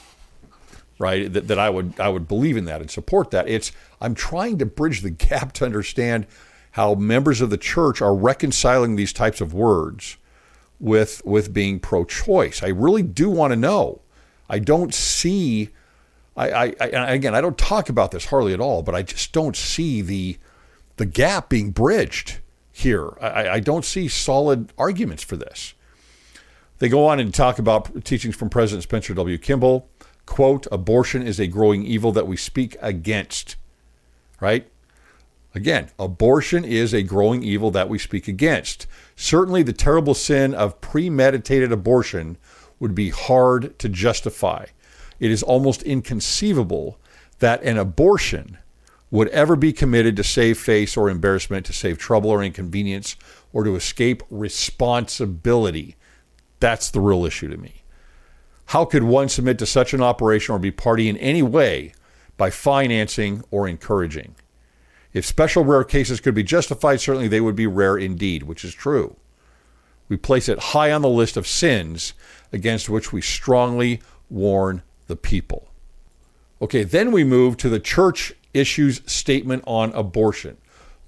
right? 0.98 1.30
That, 1.30 1.48
that 1.48 1.58
I 1.58 1.70
would 1.70 1.98
I 2.00 2.08
would 2.08 2.26
believe 2.26 2.56
in 2.56 2.64
that 2.64 2.80
and 2.80 2.90
support 2.90 3.30
that. 3.30 3.48
It's 3.48 3.72
I'm 4.00 4.14
trying 4.14 4.58
to 4.58 4.66
bridge 4.66 5.02
the 5.02 5.10
gap 5.10 5.52
to 5.54 5.64
understand 5.64 6.26
how 6.72 6.94
members 6.94 7.40
of 7.40 7.50
the 7.50 7.56
church 7.56 8.02
are 8.02 8.14
reconciling 8.14 8.96
these 8.96 9.12
types 9.12 9.40
of 9.40 9.54
words 9.54 10.16
with 10.78 11.22
with 11.24 11.52
being 11.52 11.80
pro-choice. 11.80 12.62
I 12.62 12.68
really 12.68 13.02
do 13.02 13.30
want 13.30 13.52
to 13.52 13.56
know. 13.56 14.02
I 14.48 14.58
don't 14.58 14.94
see. 14.94 15.70
I, 16.36 16.50
I, 16.50 16.74
I 16.80 17.12
again 17.12 17.34
I 17.34 17.40
don't 17.40 17.58
talk 17.58 17.88
about 17.88 18.10
this 18.10 18.26
hardly 18.26 18.52
at 18.52 18.60
all, 18.60 18.82
but 18.82 18.94
I 18.94 19.02
just 19.02 19.32
don't 19.32 19.56
see 19.56 20.02
the 20.02 20.36
the 20.96 21.06
gap 21.06 21.48
being 21.48 21.70
bridged 21.70 22.38
here. 22.72 23.16
I, 23.20 23.48
I 23.48 23.60
don't 23.60 23.84
see 23.84 24.08
solid 24.08 24.72
arguments 24.76 25.22
for 25.22 25.36
this. 25.36 25.74
They 26.78 26.88
go 26.88 27.06
on 27.06 27.18
and 27.18 27.32
talk 27.32 27.58
about 27.58 28.04
teachings 28.04 28.36
from 28.36 28.50
President 28.50 28.82
Spencer 28.82 29.14
W. 29.14 29.38
Kimball. 29.38 29.88
Quote, 30.26 30.66
abortion 30.70 31.26
is 31.26 31.40
a 31.40 31.46
growing 31.46 31.84
evil 31.84 32.12
that 32.12 32.26
we 32.26 32.36
speak 32.36 32.76
against. 32.82 33.56
Right? 34.40 34.68
Again, 35.56 35.88
abortion 35.98 36.66
is 36.66 36.92
a 36.92 37.02
growing 37.02 37.42
evil 37.42 37.70
that 37.70 37.88
we 37.88 37.98
speak 37.98 38.28
against. 38.28 38.86
Certainly, 39.16 39.62
the 39.62 39.72
terrible 39.72 40.12
sin 40.12 40.54
of 40.54 40.82
premeditated 40.82 41.72
abortion 41.72 42.36
would 42.78 42.94
be 42.94 43.08
hard 43.08 43.78
to 43.78 43.88
justify. 43.88 44.66
It 45.18 45.30
is 45.30 45.42
almost 45.42 45.82
inconceivable 45.82 46.98
that 47.38 47.62
an 47.62 47.78
abortion 47.78 48.58
would 49.10 49.28
ever 49.28 49.56
be 49.56 49.72
committed 49.72 50.14
to 50.16 50.24
save 50.24 50.58
face 50.58 50.94
or 50.94 51.08
embarrassment, 51.08 51.64
to 51.64 51.72
save 51.72 51.96
trouble 51.96 52.28
or 52.28 52.44
inconvenience, 52.44 53.16
or 53.50 53.64
to 53.64 53.76
escape 53.76 54.22
responsibility. 54.28 55.96
That's 56.60 56.90
the 56.90 57.00
real 57.00 57.24
issue 57.24 57.48
to 57.48 57.56
me. 57.56 57.82
How 58.66 58.84
could 58.84 59.04
one 59.04 59.30
submit 59.30 59.58
to 59.60 59.66
such 59.66 59.94
an 59.94 60.02
operation 60.02 60.54
or 60.54 60.58
be 60.58 60.70
party 60.70 61.08
in 61.08 61.16
any 61.16 61.42
way 61.42 61.94
by 62.36 62.50
financing 62.50 63.42
or 63.50 63.66
encouraging? 63.66 64.34
If 65.16 65.24
special 65.24 65.64
rare 65.64 65.82
cases 65.82 66.20
could 66.20 66.34
be 66.34 66.42
justified, 66.42 67.00
certainly 67.00 67.26
they 67.26 67.40
would 67.40 67.56
be 67.56 67.66
rare 67.66 67.96
indeed, 67.96 68.42
which 68.42 68.66
is 68.66 68.74
true. 68.74 69.16
We 70.10 70.18
place 70.18 70.46
it 70.46 70.58
high 70.58 70.92
on 70.92 71.00
the 71.00 71.08
list 71.08 71.38
of 71.38 71.46
sins 71.46 72.12
against 72.52 72.90
which 72.90 73.14
we 73.14 73.22
strongly 73.22 74.02
warn 74.28 74.82
the 75.06 75.16
people. 75.16 75.68
Okay, 76.60 76.84
then 76.84 77.12
we 77.12 77.24
move 77.24 77.56
to 77.56 77.70
the 77.70 77.80
church 77.80 78.34
issues 78.52 79.00
statement 79.10 79.64
on 79.66 79.90
abortion. 79.94 80.58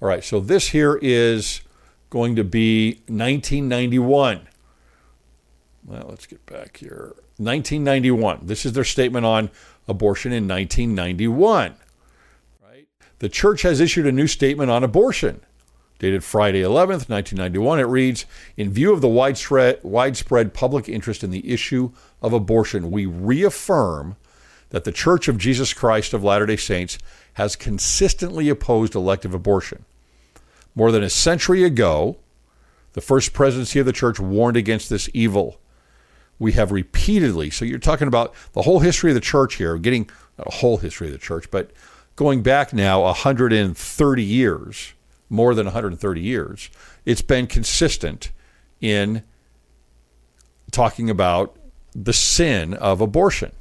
All 0.01 0.07
right, 0.07 0.23
so 0.23 0.39
this 0.39 0.69
here 0.69 0.97
is 1.03 1.61
going 2.09 2.35
to 2.35 2.43
be 2.43 3.03
1991. 3.05 4.47
Well, 5.85 6.07
let's 6.09 6.25
get 6.25 6.43
back 6.47 6.77
here. 6.77 7.13
1991. 7.37 8.39
This 8.41 8.65
is 8.65 8.73
their 8.73 8.83
statement 8.83 9.27
on 9.27 9.51
abortion 9.87 10.31
in 10.31 10.47
1991. 10.47 11.75
The 13.19 13.29
church 13.29 13.61
has 13.63 13.79
issued 13.79 14.07
a 14.07 14.11
new 14.11 14.27
statement 14.27 14.71
on 14.71 14.83
abortion. 14.83 15.41
Dated 15.99 16.23
Friday 16.23 16.61
11th, 16.61 17.09
1991, 17.09 17.79
it 17.79 17.83
reads 17.83 18.25
In 18.55 18.71
view 18.71 18.93
of 18.93 19.01
the 19.01 19.09
widespread, 19.09 19.79
widespread 19.83 20.53
public 20.53 20.87
interest 20.87 21.25
in 21.25 21.29
the 21.29 21.51
issue 21.51 21.91
of 22.21 22.31
abortion, 22.31 22.89
we 22.89 23.05
reaffirm 23.05 24.15
that 24.69 24.85
the 24.85 24.93
Church 24.93 25.27
of 25.27 25.37
Jesus 25.37 25.73
Christ 25.73 26.13
of 26.13 26.23
Latter 26.23 26.45
day 26.45 26.55
Saints 26.55 26.97
has 27.33 27.57
consistently 27.57 28.47
opposed 28.47 28.95
elective 28.95 29.33
abortion. 29.33 29.83
More 30.73 30.91
than 30.91 31.03
a 31.03 31.09
century 31.09 31.63
ago, 31.65 32.17
the 32.93 33.01
first 33.01 33.33
presidency 33.33 33.79
of 33.79 33.85
the 33.85 33.91
church 33.91 34.19
warned 34.19 34.55
against 34.55 34.89
this 34.89 35.09
evil. 35.13 35.59
We 36.37 36.53
have 36.53 36.71
repeatedly, 36.71 37.49
so 37.49 37.65
you're 37.65 37.79
talking 37.79 38.07
about 38.07 38.33
the 38.53 38.61
whole 38.61 38.79
history 38.79 39.11
of 39.11 39.15
the 39.15 39.21
church 39.21 39.55
here, 39.55 39.77
getting 39.77 40.09
a 40.37 40.49
whole 40.49 40.77
history 40.77 41.07
of 41.07 41.13
the 41.13 41.19
church, 41.19 41.51
but 41.51 41.71
going 42.19 42.41
back 42.41 42.73
now 42.73 43.03
130 43.03 44.23
years, 44.23 44.93
more 45.29 45.55
than 45.55 45.67
130 45.67 46.19
years, 46.19 46.69
it's 47.05 47.21
been 47.21 47.47
consistent 47.47 48.31
in 48.81 49.23
talking 50.69 51.09
about 51.09 51.55
the 51.95 52.11
sin 52.11 52.73
of 52.73 52.99
abortion. 52.99 53.53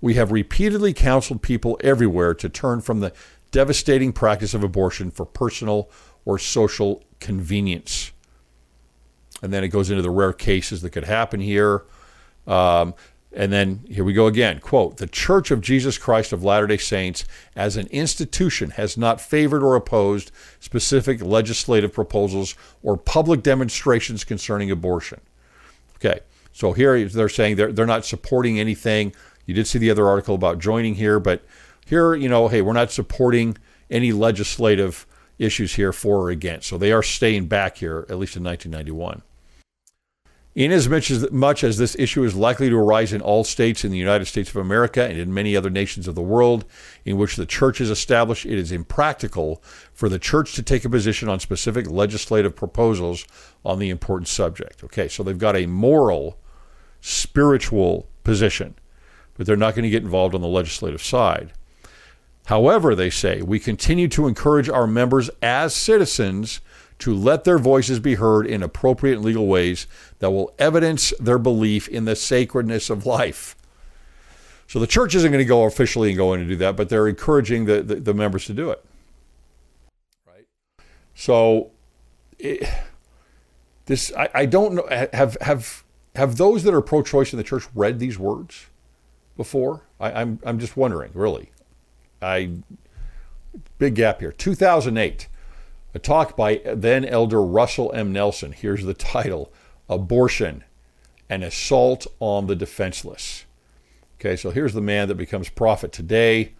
We 0.00 0.14
have 0.14 0.30
repeatedly 0.30 0.92
counseled 0.92 1.42
people 1.42 1.76
everywhere 1.82 2.32
to 2.34 2.48
turn 2.48 2.80
from 2.80 3.00
the 3.00 3.12
devastating 3.50 4.12
practice 4.12 4.54
of 4.54 4.62
abortion 4.62 5.10
for 5.10 5.26
personal 5.26 5.90
or 6.24 6.38
social 6.38 7.02
convenience. 7.18 8.12
And 9.42 9.52
then 9.52 9.64
it 9.64 9.68
goes 9.68 9.90
into 9.90 10.02
the 10.02 10.10
rare 10.10 10.32
cases 10.32 10.80
that 10.82 10.90
could 10.90 11.06
happen 11.06 11.40
here. 11.40 11.82
Um, 12.46 12.94
and 13.36 13.52
then 13.52 13.84
here 13.88 14.04
we 14.04 14.12
go 14.12 14.26
again 14.26 14.60
quote, 14.60 14.98
the 14.98 15.06
Church 15.06 15.50
of 15.50 15.60
Jesus 15.60 15.98
Christ 15.98 16.32
of 16.32 16.44
Latter 16.44 16.66
day 16.66 16.76
Saints 16.76 17.24
as 17.56 17.76
an 17.76 17.86
institution 17.88 18.70
has 18.70 18.96
not 18.96 19.20
favored 19.20 19.62
or 19.62 19.76
opposed 19.76 20.30
specific 20.60 21.22
legislative 21.22 21.92
proposals 21.92 22.54
or 22.82 22.96
public 22.96 23.42
demonstrations 23.42 24.24
concerning 24.24 24.70
abortion. 24.70 25.20
Okay, 25.96 26.20
so 26.52 26.72
here 26.72 27.08
they're 27.08 27.28
saying 27.28 27.56
they're, 27.56 27.72
they're 27.72 27.86
not 27.86 28.04
supporting 28.04 28.58
anything. 28.58 29.14
You 29.46 29.54
did 29.54 29.66
see 29.66 29.78
the 29.78 29.90
other 29.90 30.08
article 30.08 30.34
about 30.34 30.58
joining 30.58 30.94
here, 30.94 31.20
but 31.20 31.44
here, 31.86 32.14
you 32.14 32.28
know, 32.28 32.48
hey, 32.48 32.62
we're 32.62 32.72
not 32.72 32.90
supporting 32.90 33.58
any 33.90 34.12
legislative 34.12 35.06
issues 35.38 35.74
here 35.74 35.92
for 35.92 36.22
or 36.22 36.30
against. 36.30 36.68
So 36.68 36.78
they 36.78 36.92
are 36.92 37.02
staying 37.02 37.46
back 37.46 37.78
here, 37.78 38.06
at 38.08 38.18
least 38.18 38.36
in 38.36 38.44
1991. 38.44 39.22
Inasmuch 40.56 41.10
as 41.10 41.28
much 41.32 41.64
as 41.64 41.78
this 41.78 41.96
issue 41.98 42.22
is 42.22 42.36
likely 42.36 42.70
to 42.70 42.76
arise 42.76 43.12
in 43.12 43.20
all 43.20 43.42
states 43.42 43.84
in 43.84 43.90
the 43.90 43.98
United 43.98 44.26
States 44.26 44.50
of 44.50 44.56
America 44.56 45.04
and 45.04 45.18
in 45.18 45.34
many 45.34 45.56
other 45.56 45.70
nations 45.70 46.06
of 46.06 46.14
the 46.14 46.22
world 46.22 46.64
in 47.04 47.16
which 47.16 47.34
the 47.34 47.44
church 47.46 47.80
is 47.80 47.90
established, 47.90 48.46
it 48.46 48.56
is 48.56 48.70
impractical 48.70 49.60
for 49.92 50.08
the 50.08 50.18
church 50.18 50.54
to 50.54 50.62
take 50.62 50.84
a 50.84 50.90
position 50.90 51.28
on 51.28 51.40
specific 51.40 51.90
legislative 51.90 52.54
proposals 52.54 53.26
on 53.64 53.80
the 53.80 53.90
important 53.90 54.28
subject. 54.28 54.84
Okay, 54.84 55.08
so 55.08 55.24
they've 55.24 55.36
got 55.36 55.56
a 55.56 55.66
moral, 55.66 56.38
spiritual 57.00 58.06
position, 58.22 58.76
but 59.36 59.46
they're 59.46 59.56
not 59.56 59.74
going 59.74 59.82
to 59.82 59.90
get 59.90 60.04
involved 60.04 60.36
on 60.36 60.40
the 60.40 60.46
legislative 60.46 61.02
side. 61.02 61.52
However, 62.46 62.94
they 62.94 63.10
say, 63.10 63.42
we 63.42 63.58
continue 63.58 64.06
to 64.08 64.28
encourage 64.28 64.68
our 64.68 64.86
members 64.86 65.30
as 65.42 65.74
citizens 65.74 66.60
to 67.00 67.14
let 67.14 67.44
their 67.44 67.58
voices 67.58 68.00
be 68.00 68.14
heard 68.14 68.46
in 68.46 68.62
appropriate 68.62 69.20
legal 69.20 69.46
ways 69.46 69.86
that 70.20 70.30
will 70.30 70.54
evidence 70.58 71.12
their 71.20 71.38
belief 71.38 71.88
in 71.88 72.04
the 72.04 72.16
sacredness 72.16 72.88
of 72.88 73.04
life. 73.04 73.56
So 74.66 74.78
the 74.78 74.86
church 74.86 75.14
isn't 75.14 75.30
going 75.30 75.44
to 75.44 75.48
go 75.48 75.64
officially 75.64 76.08
and 76.08 76.16
go 76.16 76.32
in 76.32 76.40
and 76.40 76.48
do 76.48 76.56
that, 76.56 76.76
but 76.76 76.88
they're 76.88 77.08
encouraging 77.08 77.66
the, 77.66 77.82
the, 77.82 77.96
the 77.96 78.14
members 78.14 78.46
to 78.46 78.54
do 78.54 78.70
it. 78.70 78.84
Right. 80.26 80.46
So 81.14 81.72
it, 82.38 82.68
this 83.86 84.12
I, 84.16 84.28
I 84.34 84.46
don't 84.46 84.74
know 84.74 84.86
have 85.12 85.36
have 85.40 85.84
have 86.14 86.36
those 86.36 86.62
that 86.62 86.72
are 86.72 86.80
pro-choice 86.80 87.32
in 87.32 87.36
the 87.36 87.44
church 87.44 87.64
read 87.74 87.98
these 87.98 88.18
words 88.18 88.66
before? 89.36 89.82
I, 90.00 90.12
I'm 90.12 90.38
I'm 90.44 90.58
just 90.58 90.76
wondering, 90.76 91.10
really. 91.14 91.50
I 92.22 92.52
big 93.78 93.94
gap 93.94 94.20
here. 94.20 94.32
2008, 94.32 95.28
a 95.94 95.98
talk 96.00 96.36
by 96.36 96.60
then 96.64 97.04
Elder 97.04 97.40
Russell 97.40 97.92
M. 97.94 98.12
Nelson. 98.12 98.52
Here's 98.52 98.84
the 98.84 98.94
title 98.94 99.52
Abortion 99.88 100.64
An 101.30 101.42
Assault 101.42 102.06
on 102.18 102.48
the 102.48 102.56
Defenseless. 102.56 103.44
Okay, 104.20 104.36
so 104.36 104.50
here's 104.50 104.74
the 104.74 104.80
man 104.80 105.08
that 105.08 105.14
becomes 105.14 105.48
prophet 105.48 105.92
today. 105.92 106.54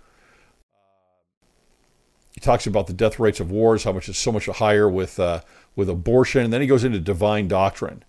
He 2.32 2.40
talks 2.40 2.66
about 2.66 2.86
the 2.86 2.92
death 2.92 3.18
rates 3.18 3.40
of 3.40 3.50
wars, 3.50 3.84
how 3.84 3.92
much 3.92 4.08
it's 4.08 4.18
so 4.18 4.32
much 4.32 4.46
higher 4.46 4.88
with, 4.88 5.18
uh, 5.18 5.40
with 5.76 5.88
abortion, 5.88 6.44
and 6.44 6.52
then 6.52 6.60
he 6.60 6.66
goes 6.66 6.84
into 6.84 6.98
divine 7.00 7.48
doctrine. 7.48 8.04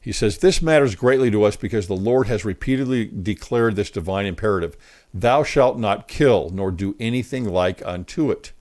He 0.00 0.12
says, 0.12 0.38
This 0.38 0.62
matters 0.62 0.94
greatly 0.94 1.30
to 1.30 1.44
us 1.44 1.56
because 1.56 1.86
the 1.86 1.96
Lord 1.96 2.26
has 2.28 2.44
repeatedly 2.44 3.04
declared 3.06 3.76
this 3.76 3.90
divine 3.90 4.26
imperative 4.26 4.76
Thou 5.12 5.44
shalt 5.44 5.78
not 5.78 6.08
kill, 6.08 6.50
nor 6.50 6.70
do 6.70 6.96
anything 6.98 7.44
like 7.44 7.84
unto 7.84 8.30
it. 8.30 8.52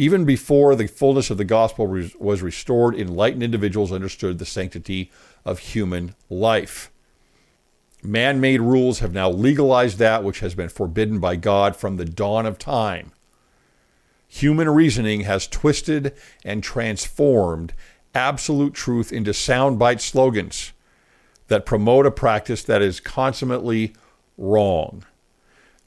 Even 0.00 0.24
before 0.24 0.76
the 0.76 0.86
fullness 0.86 1.28
of 1.28 1.38
the 1.38 1.44
gospel 1.44 1.86
was 1.86 2.40
restored, 2.40 2.94
enlightened 2.94 3.42
individuals 3.42 3.90
understood 3.90 4.38
the 4.38 4.46
sanctity 4.46 5.10
of 5.44 5.58
human 5.58 6.14
life. 6.30 6.92
Man 8.00 8.40
made 8.40 8.60
rules 8.60 9.00
have 9.00 9.12
now 9.12 9.28
legalized 9.28 9.98
that 9.98 10.22
which 10.22 10.38
has 10.38 10.54
been 10.54 10.68
forbidden 10.68 11.18
by 11.18 11.34
God 11.34 11.74
from 11.74 11.96
the 11.96 12.04
dawn 12.04 12.46
of 12.46 12.58
time. 12.58 13.10
Human 14.28 14.68
reasoning 14.68 15.22
has 15.22 15.48
twisted 15.48 16.14
and 16.44 16.62
transformed 16.62 17.74
absolute 18.14 18.74
truth 18.74 19.12
into 19.12 19.32
soundbite 19.32 20.00
slogans 20.00 20.72
that 21.48 21.66
promote 21.66 22.06
a 22.06 22.10
practice 22.12 22.62
that 22.62 22.82
is 22.82 23.00
consummately 23.00 23.94
wrong. 24.36 25.04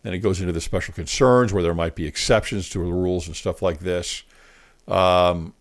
Then 0.04 0.14
it 0.14 0.20
goes 0.20 0.42
into 0.42 0.54
the 0.54 0.62
special 0.62 0.94
concerns 0.94 1.54
where 1.54 1.64
there 1.64 1.76
might 1.76 1.96
be 1.96 2.06
exceptions 2.06 2.70
to 2.70 2.80
the 2.80 2.92
rules 2.92 3.28
and 3.28 3.36
stuff 3.36 3.62
like 3.62 3.80
this. 3.80 4.24
Um, 4.88 5.54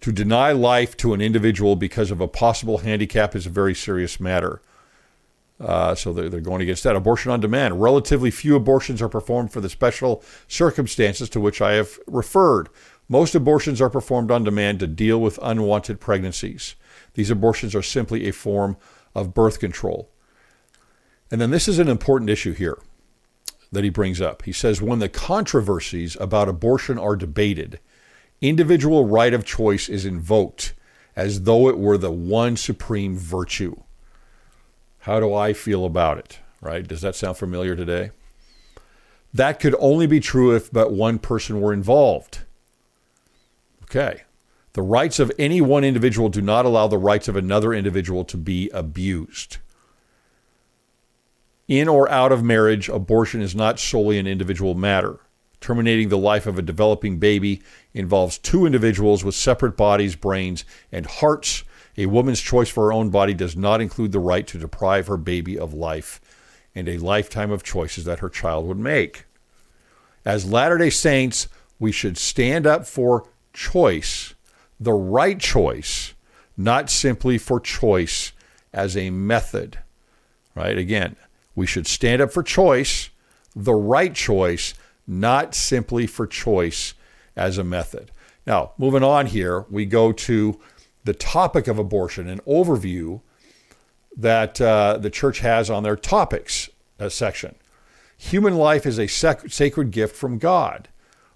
to 0.00 0.10
deny 0.10 0.52
life 0.52 0.96
to 0.98 1.14
an 1.14 1.20
individual 1.20 1.76
because 1.76 2.10
of 2.10 2.20
a 2.20 2.26
possible 2.26 2.78
handicap 2.78 3.36
is 3.36 3.46
a 3.46 3.50
very 3.50 3.74
serious 3.74 4.18
matter. 4.18 4.60
Uh, 5.60 5.94
so 5.94 6.12
they're, 6.12 6.28
they're 6.28 6.40
going 6.40 6.60
against 6.60 6.82
that. 6.82 6.96
Abortion 6.96 7.30
on 7.30 7.38
demand. 7.38 7.80
Relatively 7.80 8.30
few 8.30 8.56
abortions 8.56 9.00
are 9.00 9.08
performed 9.08 9.52
for 9.52 9.60
the 9.60 9.68
special 9.68 10.24
circumstances 10.48 11.30
to 11.30 11.40
which 11.40 11.60
I 11.60 11.74
have 11.74 12.00
referred. 12.08 12.68
Most 13.08 13.34
abortions 13.34 13.80
are 13.80 13.90
performed 13.90 14.30
on 14.32 14.42
demand 14.42 14.80
to 14.80 14.88
deal 14.88 15.20
with 15.20 15.38
unwanted 15.40 16.00
pregnancies. 16.00 16.74
These 17.14 17.30
abortions 17.30 17.74
are 17.74 17.82
simply 17.82 18.26
a 18.26 18.32
form 18.32 18.76
of 19.14 19.34
birth 19.34 19.60
control. 19.60 20.10
And 21.32 21.40
then 21.40 21.50
this 21.50 21.66
is 21.66 21.78
an 21.78 21.88
important 21.88 22.28
issue 22.28 22.52
here 22.52 22.78
that 23.72 23.84
he 23.84 23.88
brings 23.88 24.20
up. 24.20 24.42
He 24.42 24.52
says 24.52 24.82
when 24.82 24.98
the 24.98 25.08
controversies 25.08 26.14
about 26.20 26.46
abortion 26.46 26.98
are 26.98 27.16
debated, 27.16 27.80
individual 28.42 29.06
right 29.06 29.32
of 29.32 29.42
choice 29.42 29.88
is 29.88 30.04
invoked 30.04 30.74
as 31.16 31.44
though 31.44 31.68
it 31.68 31.78
were 31.78 31.96
the 31.96 32.10
one 32.10 32.58
supreme 32.58 33.16
virtue. 33.16 33.76
How 35.00 35.20
do 35.20 35.32
I 35.34 35.54
feel 35.54 35.86
about 35.86 36.18
it? 36.18 36.40
Right? 36.60 36.86
Does 36.86 37.00
that 37.00 37.16
sound 37.16 37.38
familiar 37.38 37.74
today? 37.74 38.10
That 39.32 39.58
could 39.58 39.74
only 39.78 40.06
be 40.06 40.20
true 40.20 40.54
if 40.54 40.70
but 40.70 40.92
one 40.92 41.18
person 41.18 41.62
were 41.62 41.72
involved. 41.72 42.40
Okay. 43.84 44.24
The 44.74 44.82
rights 44.82 45.18
of 45.18 45.32
any 45.38 45.62
one 45.62 45.82
individual 45.82 46.28
do 46.28 46.42
not 46.42 46.66
allow 46.66 46.88
the 46.88 46.98
rights 46.98 47.26
of 47.26 47.36
another 47.36 47.72
individual 47.72 48.22
to 48.26 48.36
be 48.36 48.68
abused 48.74 49.56
in 51.68 51.88
or 51.88 52.10
out 52.10 52.32
of 52.32 52.42
marriage, 52.42 52.88
abortion 52.88 53.40
is 53.40 53.54
not 53.54 53.78
solely 53.78 54.18
an 54.18 54.26
individual 54.26 54.74
matter. 54.74 55.20
Terminating 55.60 56.08
the 56.08 56.18
life 56.18 56.46
of 56.46 56.58
a 56.58 56.62
developing 56.62 57.18
baby 57.18 57.62
involves 57.94 58.36
two 58.36 58.66
individuals 58.66 59.24
with 59.24 59.34
separate 59.34 59.76
bodies, 59.76 60.16
brains, 60.16 60.64
and 60.90 61.06
hearts. 61.06 61.62
A 61.96 62.06
woman's 62.06 62.40
choice 62.40 62.68
for 62.68 62.86
her 62.86 62.92
own 62.92 63.10
body 63.10 63.32
does 63.32 63.54
not 63.54 63.80
include 63.80 64.12
the 64.12 64.18
right 64.18 64.46
to 64.48 64.58
deprive 64.58 65.06
her 65.06 65.16
baby 65.16 65.58
of 65.58 65.72
life 65.72 66.20
and 66.74 66.88
a 66.88 66.98
lifetime 66.98 67.50
of 67.50 67.62
choices 67.62 68.04
that 68.04 68.18
her 68.20 68.28
child 68.28 68.66
would 68.66 68.78
make. 68.78 69.26
As 70.24 70.50
Latter 70.50 70.78
day 70.78 70.90
Saints, 70.90 71.48
we 71.78 71.92
should 71.92 72.16
stand 72.16 72.66
up 72.66 72.86
for 72.86 73.28
choice, 73.52 74.34
the 74.80 74.92
right 74.92 75.38
choice, 75.38 76.14
not 76.56 76.90
simply 76.90 77.38
for 77.38 77.60
choice 77.60 78.32
as 78.72 78.96
a 78.96 79.10
method. 79.10 79.78
Right? 80.54 80.78
Again, 80.78 81.16
we 81.54 81.66
should 81.66 81.86
stand 81.86 82.22
up 82.22 82.32
for 82.32 82.42
choice, 82.42 83.10
the 83.54 83.74
right 83.74 84.14
choice, 84.14 84.74
not 85.06 85.54
simply 85.54 86.06
for 86.06 86.26
choice 86.26 86.94
as 87.36 87.58
a 87.58 87.64
method. 87.64 88.10
Now, 88.46 88.72
moving 88.78 89.02
on 89.02 89.26
here, 89.26 89.66
we 89.70 89.86
go 89.86 90.12
to 90.12 90.60
the 91.04 91.14
topic 91.14 91.68
of 91.68 91.78
abortion, 91.78 92.28
an 92.28 92.40
overview 92.40 93.20
that 94.16 94.60
uh, 94.60 94.98
the 94.98 95.10
church 95.10 95.40
has 95.40 95.70
on 95.70 95.82
their 95.82 95.96
topics 95.96 96.68
uh, 97.00 97.08
section. 97.08 97.54
Human 98.16 98.56
life 98.56 98.86
is 98.86 98.98
a 98.98 99.06
sec- 99.06 99.50
sacred 99.50 99.90
gift 99.90 100.14
from 100.14 100.38
God. 100.38 100.88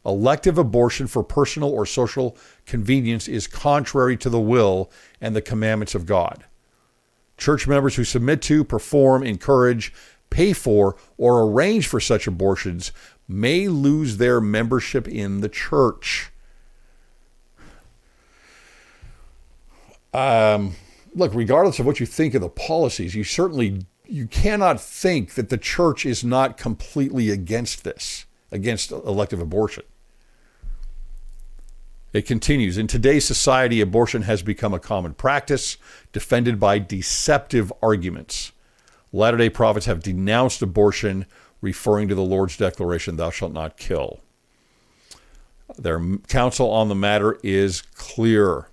Elective 0.05 0.57
abortion 0.57 1.09
for 1.09 1.25
personal 1.25 1.71
or 1.71 1.85
social 1.85 2.37
convenience 2.65 3.27
is 3.27 3.49
contrary 3.49 4.17
to 4.19 4.31
the 4.31 4.41
will 4.41 4.91
and 5.21 5.35
the 5.35 5.43
commandments 5.43 5.97
of 5.97 6.07
God. 6.07 6.45
Church 7.37 7.67
members 7.67 7.97
who 7.97 8.05
submit 8.05 8.43
to, 8.43 8.65
perform, 8.65 9.23
encourage, 9.23 9.93
pay 10.31 10.53
for, 10.53 10.97
or 11.19 11.43
arrange 11.43 11.87
for 11.87 12.01
such 12.01 12.27
abortions 12.27 12.93
may 13.29 13.69
lose 13.69 14.17
their 14.17 14.41
membership 14.41 15.09
in 15.09 15.41
the 15.41 15.49
church. 15.49 16.31
Um, 20.15 20.77
look, 21.15 21.35
regardless 21.35 21.79
of 21.79 21.87
what 21.87 22.01
you 22.01 22.07
think 22.07 22.35
of 22.35 22.41
the 22.41 22.49
policies, 22.49 23.15
you 23.15 23.25
certainly 23.25 23.87
you 24.07 24.27
cannot 24.27 24.81
think 24.81 25.35
that 25.35 25.49
the 25.49 25.59
church 25.59 26.07
is 26.07 26.23
not 26.23 26.57
completely 26.57 27.31
against 27.31 27.85
this, 27.85 28.25
against 28.53 28.93
elective 28.93 29.41
abortion. 29.41 29.83
It 32.17 32.25
continues 32.25 32.79
In 32.79 32.87
today's 32.87 33.27
society, 33.27 33.83
abortion 33.83 34.23
has 34.23 34.43
become 34.43 34.73
a 34.73 34.81
common 34.81 35.13
practice, 35.13 35.77
defended 36.15 36.59
by 36.59 36.79
deceptive 36.79 37.71
arguments. 37.83 38.53
Latter 39.13 39.37
day 39.37 39.51
prophets 39.51 39.85
have 39.85 40.03
denounced 40.03 40.63
abortion, 40.63 41.27
referring 41.61 42.09
to 42.09 42.15
the 42.15 42.23
Lord's 42.23 42.57
declaration, 42.57 43.17
Thou 43.17 43.29
shalt 43.29 43.53
not 43.53 43.77
kill. 43.77 44.21
Their 45.77 46.01
counsel 46.27 46.71
on 46.71 46.89
the 46.89 46.95
matter 46.95 47.39
is 47.43 47.83
clear. 47.83 48.69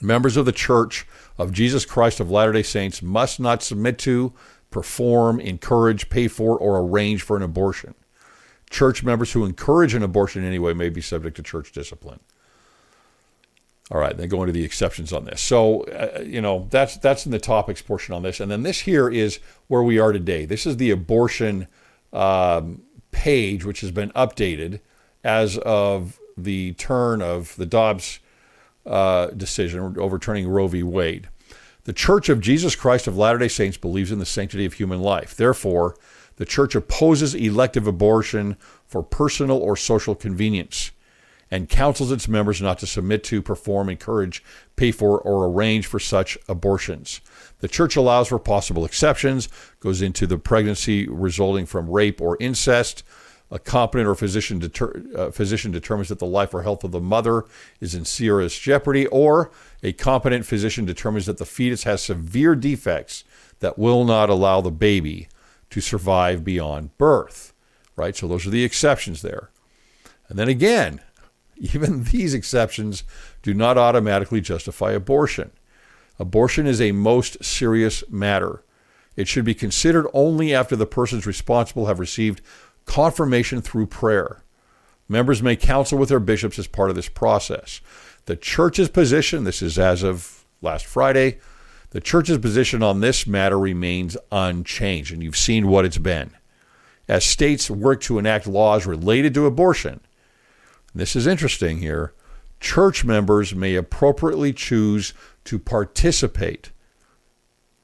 Members 0.00 0.36
of 0.36 0.44
the 0.44 0.50
Church 0.50 1.06
of 1.38 1.52
Jesus 1.52 1.86
Christ 1.86 2.18
of 2.18 2.28
Latter 2.28 2.54
day 2.54 2.64
Saints 2.64 3.02
must 3.02 3.38
not 3.38 3.62
submit 3.62 3.98
to, 3.98 4.32
perform, 4.72 5.38
encourage, 5.38 6.10
pay 6.10 6.26
for, 6.26 6.58
or 6.58 6.80
arrange 6.80 7.22
for 7.22 7.36
an 7.36 7.44
abortion. 7.44 7.94
Church 8.72 9.04
members 9.04 9.32
who 9.32 9.44
encourage 9.44 9.94
an 9.94 10.02
abortion 10.02 10.42
in 10.42 10.48
any 10.48 10.58
way 10.58 10.72
may 10.72 10.88
be 10.88 11.02
subject 11.02 11.36
to 11.36 11.42
church 11.42 11.72
discipline. 11.72 12.20
All 13.90 14.00
right, 14.00 14.16
then 14.16 14.28
go 14.30 14.42
into 14.42 14.52
the 14.52 14.64
exceptions 14.64 15.12
on 15.12 15.26
this. 15.26 15.42
So, 15.42 15.82
uh, 15.82 16.22
you 16.22 16.40
know, 16.40 16.66
that's 16.70 16.96
that's 16.96 17.26
in 17.26 17.32
the 17.32 17.38
topics 17.38 17.82
portion 17.82 18.14
on 18.14 18.22
this, 18.22 18.40
and 18.40 18.50
then 18.50 18.62
this 18.62 18.80
here 18.80 19.10
is 19.10 19.40
where 19.68 19.82
we 19.82 19.98
are 19.98 20.12
today. 20.12 20.46
This 20.46 20.64
is 20.64 20.78
the 20.78 20.90
abortion 20.90 21.68
um, 22.14 22.80
page, 23.10 23.64
which 23.64 23.82
has 23.82 23.90
been 23.90 24.10
updated 24.12 24.80
as 25.22 25.58
of 25.58 26.18
the 26.38 26.72
turn 26.72 27.20
of 27.20 27.54
the 27.56 27.66
Dobbs 27.66 28.20
uh, 28.86 29.26
decision 29.26 29.96
overturning 29.98 30.48
Roe 30.48 30.66
v. 30.66 30.82
Wade. 30.82 31.28
The 31.84 31.92
Church 31.92 32.30
of 32.30 32.40
Jesus 32.40 32.74
Christ 32.74 33.06
of 33.06 33.18
Latter 33.18 33.38
day 33.38 33.48
Saints 33.48 33.76
believes 33.76 34.10
in 34.10 34.18
the 34.18 34.24
sanctity 34.24 34.64
of 34.64 34.74
human 34.74 35.02
life. 35.02 35.36
Therefore, 35.36 35.96
the 36.42 36.46
Church 36.46 36.74
opposes 36.74 37.36
elective 37.36 37.86
abortion 37.86 38.56
for 38.84 39.00
personal 39.00 39.58
or 39.58 39.76
social 39.76 40.16
convenience 40.16 40.90
and 41.52 41.68
counsels 41.68 42.10
its 42.10 42.26
members 42.26 42.60
not 42.60 42.80
to 42.80 42.86
submit 42.88 43.22
to, 43.22 43.40
perform, 43.40 43.88
encourage, 43.88 44.42
pay 44.74 44.90
for, 44.90 45.20
or 45.20 45.46
arrange 45.46 45.86
for 45.86 46.00
such 46.00 46.36
abortions. 46.48 47.20
The 47.60 47.68
church 47.68 47.94
allows 47.94 48.26
for 48.26 48.40
possible 48.40 48.84
exceptions, 48.84 49.48
goes 49.78 50.02
into 50.02 50.26
the 50.26 50.36
pregnancy 50.36 51.06
resulting 51.08 51.64
from 51.64 51.88
rape 51.88 52.20
or 52.20 52.36
incest. 52.40 53.04
A 53.52 53.60
competent 53.60 54.08
or 54.08 54.16
physician, 54.16 54.58
deter, 54.58 55.00
uh, 55.16 55.30
physician 55.30 55.70
determines 55.70 56.08
that 56.08 56.18
the 56.18 56.26
life 56.26 56.52
or 56.52 56.62
health 56.62 56.82
of 56.82 56.90
the 56.90 57.00
mother 57.00 57.44
is 57.80 57.94
in 57.94 58.04
serious 58.04 58.58
jeopardy, 58.58 59.06
or 59.06 59.52
a 59.84 59.92
competent 59.92 60.44
physician 60.44 60.86
determines 60.86 61.26
that 61.26 61.38
the 61.38 61.46
fetus 61.46 61.84
has 61.84 62.02
severe 62.02 62.56
defects 62.56 63.22
that 63.60 63.78
will 63.78 64.04
not 64.04 64.28
allow 64.28 64.60
the 64.60 64.72
baby 64.72 65.28
to 65.72 65.80
survive 65.80 66.44
beyond 66.44 66.96
birth. 66.98 67.52
Right? 67.96 68.16
So 68.16 68.26
those 68.28 68.46
are 68.46 68.50
the 68.50 68.64
exceptions 68.64 69.22
there. 69.22 69.50
And 70.28 70.38
then 70.38 70.48
again, 70.48 71.00
even 71.56 72.04
these 72.04 72.34
exceptions 72.34 73.04
do 73.42 73.52
not 73.52 73.76
automatically 73.76 74.40
justify 74.40 74.92
abortion. 74.92 75.50
Abortion 76.18 76.66
is 76.66 76.80
a 76.80 76.92
most 76.92 77.42
serious 77.44 78.04
matter. 78.08 78.62
It 79.16 79.28
should 79.28 79.44
be 79.44 79.54
considered 79.54 80.06
only 80.14 80.54
after 80.54 80.76
the 80.76 80.86
persons 80.86 81.26
responsible 81.26 81.86
have 81.86 81.98
received 81.98 82.40
confirmation 82.86 83.60
through 83.60 83.86
prayer. 83.86 84.42
Members 85.08 85.42
may 85.42 85.56
counsel 85.56 85.98
with 85.98 86.08
their 86.08 86.20
bishops 86.20 86.58
as 86.58 86.66
part 86.66 86.90
of 86.90 86.96
this 86.96 87.08
process. 87.08 87.80
The 88.26 88.36
church's 88.36 88.88
position, 88.88 89.44
this 89.44 89.62
is 89.62 89.78
as 89.78 90.02
of 90.02 90.44
last 90.62 90.86
Friday, 90.86 91.38
the 91.92 92.00
church's 92.00 92.38
position 92.38 92.82
on 92.82 93.00
this 93.00 93.26
matter 93.26 93.58
remains 93.58 94.16
unchanged, 94.30 95.12
and 95.12 95.22
you've 95.22 95.36
seen 95.36 95.68
what 95.68 95.84
it's 95.84 95.98
been. 95.98 96.30
As 97.06 97.22
states 97.22 97.70
work 97.70 98.00
to 98.02 98.18
enact 98.18 98.46
laws 98.46 98.86
related 98.86 99.34
to 99.34 99.44
abortion, 99.44 100.00
this 100.94 101.14
is 101.14 101.26
interesting 101.26 101.78
here, 101.78 102.14
church 102.60 103.04
members 103.04 103.54
may 103.54 103.74
appropriately 103.74 104.54
choose 104.54 105.12
to 105.44 105.58
participate 105.58 106.70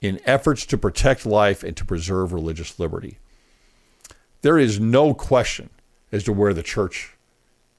in 0.01 0.21
efforts 0.25 0.64
to 0.64 0.79
protect 0.79 1.27
life 1.27 1.62
and 1.62 1.77
to 1.77 1.85
preserve 1.85 2.33
religious 2.33 2.79
liberty. 2.79 3.18
There 4.40 4.59
is 4.59 4.81
no 4.81 5.12
question 5.12 5.68
as 6.12 6.25
to 6.25 6.33
where 6.33 6.55
the 6.55 6.62
church 6.62 7.14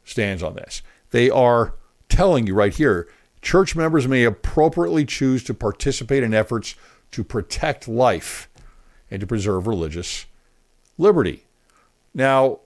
stands 0.04 0.44
on 0.44 0.54
this. 0.54 0.84
They 1.10 1.32
are 1.32 1.74
telling 2.08 2.46
you 2.46 2.54
right 2.54 2.74
here 2.74 3.08
church 3.42 3.76
members 3.76 4.08
may 4.08 4.24
appropriately 4.24 5.06
choose 5.06 5.44
to 5.46 5.54
participate 5.54 6.24
in 6.24 6.34
efforts 6.34 6.76
to 7.12 7.24
protect 7.24 7.88
life 7.88 8.50
and 9.10 9.22
to 9.22 9.28
preserve 9.28 9.68
religious 9.68 10.26
liberty. 10.98 11.46
Now, 12.14 12.60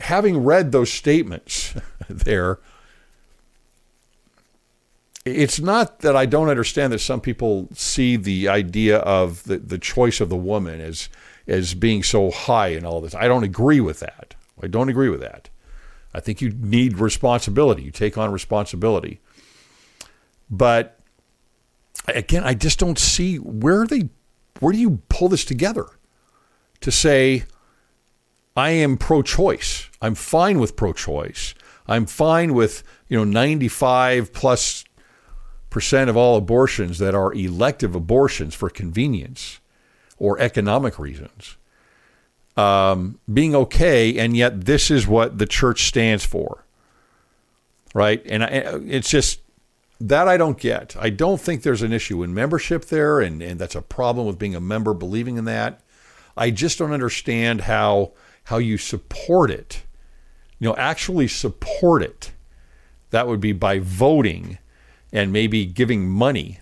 having 0.00 0.44
read 0.44 0.72
those 0.72 0.92
statements 0.92 1.74
there, 2.08 2.58
it's 5.24 5.58
not 5.58 6.00
that 6.00 6.14
I 6.14 6.24
don't 6.24 6.48
understand 6.48 6.92
that 6.92 7.00
some 7.00 7.20
people 7.20 7.68
see 7.74 8.16
the 8.16 8.48
idea 8.48 8.98
of 8.98 9.42
the, 9.44 9.58
the 9.58 9.78
choice 9.78 10.20
of 10.20 10.28
the 10.28 10.36
woman 10.36 10.80
as 10.80 11.08
as 11.48 11.74
being 11.74 12.02
so 12.02 12.30
high 12.30 12.68
in 12.68 12.84
all 12.84 13.00
this. 13.00 13.14
I 13.14 13.28
don't 13.28 13.44
agree 13.44 13.80
with 13.80 14.00
that. 14.00 14.34
I 14.60 14.66
don't 14.66 14.88
agree 14.88 15.08
with 15.08 15.20
that. 15.20 15.48
I 16.12 16.18
think 16.18 16.40
you 16.40 16.50
need 16.50 16.98
responsibility. 16.98 17.82
You 17.82 17.92
take 17.92 18.18
on 18.18 18.32
responsibility. 18.32 19.20
But 20.50 20.98
again, 22.08 22.44
I 22.44 22.54
just 22.54 22.78
don't 22.78 22.98
see 22.98 23.36
where 23.36 23.86
they 23.86 24.10
where 24.60 24.72
do 24.72 24.78
you 24.78 25.02
pull 25.08 25.28
this 25.28 25.44
together 25.44 25.86
to 26.80 26.90
say 26.90 27.44
I 28.56 28.70
am 28.70 28.96
pro-choice. 28.96 29.90
I'm 30.00 30.14
fine 30.14 30.58
with 30.58 30.76
pro-choice. 30.76 31.54
I'm 31.86 32.06
fine 32.06 32.54
with, 32.54 32.82
you 33.06 33.18
know, 33.18 33.24
95 33.24 34.32
plus 34.32 34.84
percent 35.68 36.08
of 36.08 36.16
all 36.16 36.36
abortions 36.36 36.98
that 36.98 37.14
are 37.14 37.34
elective 37.34 37.94
abortions 37.94 38.54
for 38.54 38.70
convenience 38.70 39.60
or 40.16 40.38
economic 40.40 40.98
reasons 40.98 41.56
um, 42.56 43.18
being 43.32 43.54
okay, 43.54 44.18
and 44.18 44.36
yet 44.36 44.64
this 44.64 44.90
is 44.90 45.06
what 45.06 45.38
the 45.38 45.46
church 45.46 45.86
stands 45.86 46.24
for, 46.24 46.64
right? 47.94 48.22
And 48.26 48.42
I, 48.42 48.48
it's 48.86 49.10
just 49.10 49.40
that 50.00 50.28
I 50.28 50.36
don't 50.36 50.58
get. 50.58 50.96
I 50.98 51.10
don't 51.10 51.40
think 51.40 51.62
there's 51.62 51.82
an 51.82 51.92
issue 51.92 52.22
in 52.22 52.34
membership 52.34 52.86
there, 52.86 53.20
and, 53.20 53.42
and 53.42 53.58
that's 53.58 53.74
a 53.74 53.82
problem 53.82 54.26
with 54.26 54.38
being 54.38 54.54
a 54.54 54.60
member 54.60 54.92
believing 54.92 55.36
in 55.36 55.44
that. 55.46 55.80
I 56.36 56.50
just 56.50 56.78
don't 56.78 56.92
understand 56.92 57.62
how 57.62 58.12
how 58.44 58.58
you 58.58 58.78
support 58.78 59.50
it. 59.50 59.82
You 60.58 60.68
know, 60.68 60.76
actually 60.76 61.28
support 61.28 62.02
it. 62.02 62.32
That 63.10 63.26
would 63.26 63.40
be 63.40 63.52
by 63.52 63.78
voting 63.78 64.58
and 65.12 65.32
maybe 65.32 65.64
giving 65.64 66.08
money 66.08 66.60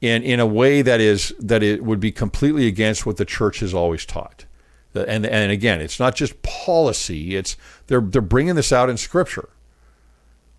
in 0.00 0.22
in 0.22 0.40
a 0.40 0.46
way 0.46 0.82
that 0.82 1.00
is 1.00 1.34
that 1.38 1.62
it 1.62 1.84
would 1.84 2.00
be 2.00 2.12
completely 2.12 2.66
against 2.66 3.04
what 3.04 3.18
the 3.18 3.24
church 3.24 3.60
has 3.60 3.74
always 3.74 4.06
taught. 4.06 4.46
And 4.94 5.24
and 5.26 5.52
again, 5.52 5.80
it's 5.80 6.00
not 6.00 6.16
just 6.16 6.42
policy; 6.42 7.36
it's 7.36 7.56
they're 7.86 8.00
they're 8.00 8.22
bringing 8.22 8.54
this 8.54 8.72
out 8.72 8.90
in 8.90 8.96
Scripture. 8.96 9.48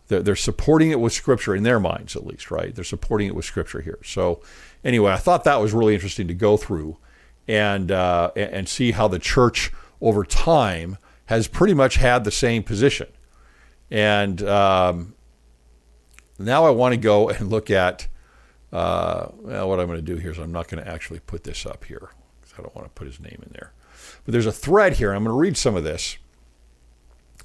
They're, 0.08 0.36
supporting 0.36 0.92
it 0.92 1.00
with 1.00 1.14
Scripture 1.14 1.56
in 1.56 1.64
their 1.64 1.80
minds, 1.80 2.16
at 2.16 2.26
least, 2.26 2.52
right? 2.52 2.76
They're 2.76 2.84
supporting 2.84 3.28
it 3.28 3.36
with 3.36 3.46
Scripture 3.46 3.82
here. 3.82 4.00
So, 4.04 4.42
anyway, 4.84 5.12
I 5.12 5.18
thought 5.18 5.44
that 5.46 5.60
was 5.62 5.74
really 5.74 5.94
interesting 5.94 6.28
to 6.28 6.34
go 6.34 6.58
through 6.58 6.98
and 7.48 7.92
uh, 7.92 8.32
and 8.36 8.68
see 8.70 8.92
how 8.92 9.08
the 9.08 9.20
church 9.20 9.72
over 10.02 10.24
time 10.24 10.98
has 11.26 11.48
pretty 11.48 11.74
much 11.74 11.96
had 11.96 12.26
the 12.26 12.32
same 12.32 12.64
position. 12.64 13.08
And 13.90 14.42
um, 14.44 15.16
now 16.38 16.66
I 16.66 16.70
want 16.70 16.94
to 16.94 16.98
go 16.98 17.30
and 17.30 17.50
look 17.50 17.72
at 17.72 18.08
uh, 18.72 19.28
well, 19.36 19.70
what 19.70 19.80
I'm 19.80 19.88
going 19.88 20.00
to 20.00 20.02
do 20.02 20.18
here 20.18 20.32
is 20.32 20.40
I'm 20.40 20.52
not 20.52 20.68
going 20.68 20.84
to 20.84 20.90
actually 20.90 21.20
put 21.20 21.44
this 21.44 21.66
up 21.66 21.86
here 21.86 22.10
because 22.42 22.58
I 22.58 22.62
don't 22.64 22.76
want 22.76 22.88
to 22.88 22.94
put 22.94 23.08
his 23.08 23.20
name 23.20 23.40
in 23.46 23.52
there. 23.54 23.72
But 24.26 24.32
there's 24.32 24.48
a 24.48 24.52
thread 24.52 24.94
here. 24.94 25.14
I'm 25.14 25.24
going 25.24 25.34
to 25.34 25.40
read 25.40 25.58
some 25.58 25.76
of 25.76 25.84
this 25.84 26.18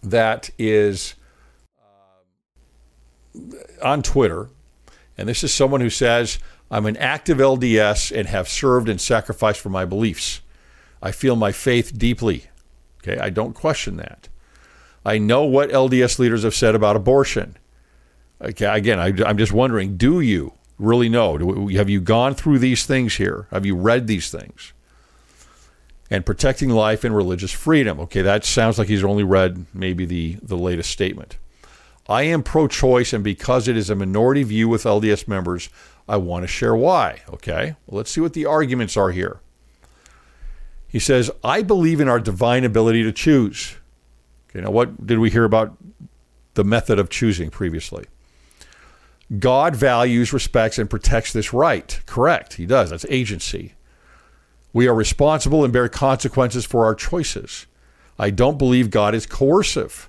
that 0.02 0.48
is 0.58 1.14
on 3.82 4.02
Twitter. 4.02 4.50
And 5.16 5.28
this 5.28 5.42
is 5.42 5.52
someone 5.52 5.80
who 5.80 5.90
says, 5.90 6.38
I'm 6.70 6.86
an 6.86 6.96
active 6.96 7.38
LDS 7.38 8.16
and 8.16 8.28
have 8.28 8.48
served 8.48 8.88
and 8.88 9.00
sacrificed 9.00 9.60
for 9.60 9.70
my 9.70 9.84
beliefs. 9.84 10.40
I 11.02 11.12
feel 11.12 11.36
my 11.36 11.52
faith 11.52 11.96
deeply. 11.96 12.46
Okay, 13.02 13.18
I 13.18 13.30
don't 13.30 13.54
question 13.54 13.96
that. 13.96 14.28
I 15.04 15.18
know 15.18 15.44
what 15.44 15.70
LDS 15.70 16.18
leaders 16.18 16.42
have 16.42 16.54
said 16.54 16.74
about 16.74 16.96
abortion. 16.96 17.56
Okay, 18.40 18.66
again, 18.66 18.98
I, 18.98 19.08
am 19.28 19.38
just 19.38 19.52
wondering, 19.52 19.96
do 19.96 20.20
you? 20.20 20.52
really 20.78 21.08
know? 21.08 21.36
Do, 21.38 21.68
have 21.68 21.90
you 21.90 22.00
gone 22.00 22.34
through 22.34 22.60
these 22.60 22.86
things 22.86 23.16
here? 23.16 23.46
Have 23.50 23.66
you 23.66 23.76
read 23.76 24.06
these 24.06 24.30
things? 24.30 24.72
And 26.10 26.24
protecting 26.24 26.70
life 26.70 27.04
and 27.04 27.14
religious 27.14 27.52
freedom. 27.52 28.00
Okay, 28.00 28.22
that 28.22 28.44
sounds 28.44 28.78
like 28.78 28.88
he's 28.88 29.04
only 29.04 29.24
read 29.24 29.66
maybe 29.74 30.06
the, 30.06 30.38
the 30.42 30.56
latest 30.56 30.90
statement. 30.90 31.36
I 32.08 32.22
am 32.22 32.42
pro 32.42 32.68
choice, 32.68 33.12
and 33.12 33.22
because 33.22 33.68
it 33.68 33.76
is 33.76 33.90
a 33.90 33.94
minority 33.94 34.42
view 34.42 34.68
with 34.68 34.84
LDS 34.84 35.28
members, 35.28 35.68
I 36.08 36.16
want 36.16 36.44
to 36.44 36.48
share 36.48 36.74
why. 36.74 37.22
Okay, 37.28 37.76
well, 37.86 37.98
let's 37.98 38.10
see 38.10 38.20
what 38.20 38.32
the 38.32 38.46
arguments 38.46 38.96
are 38.96 39.10
here. 39.10 39.40
He 40.86 40.98
says, 40.98 41.30
I 41.44 41.62
believe 41.62 42.00
in 42.00 42.08
our 42.08 42.18
divine 42.18 42.64
ability 42.64 43.02
to 43.02 43.12
choose. 43.12 43.76
Okay, 44.48 44.62
now 44.62 44.70
what 44.70 45.06
did 45.06 45.18
we 45.18 45.28
hear 45.28 45.44
about 45.44 45.76
the 46.54 46.64
method 46.64 46.98
of 46.98 47.10
choosing 47.10 47.50
previously? 47.50 48.06
God 49.38 49.76
values, 49.76 50.32
respects, 50.32 50.78
and 50.78 50.88
protects 50.88 51.34
this 51.34 51.52
right. 51.52 52.00
Correct. 52.06 52.54
He 52.54 52.64
does. 52.64 52.88
That's 52.88 53.04
agency. 53.10 53.74
We 54.72 54.88
are 54.88 54.94
responsible 54.94 55.64
and 55.64 55.72
bear 55.72 55.90
consequences 55.90 56.64
for 56.64 56.86
our 56.86 56.94
choices. 56.94 57.66
I 58.18 58.30
don't 58.30 58.56
believe 58.58 58.90
God 58.90 59.14
is 59.14 59.26
coercive. 59.26 60.08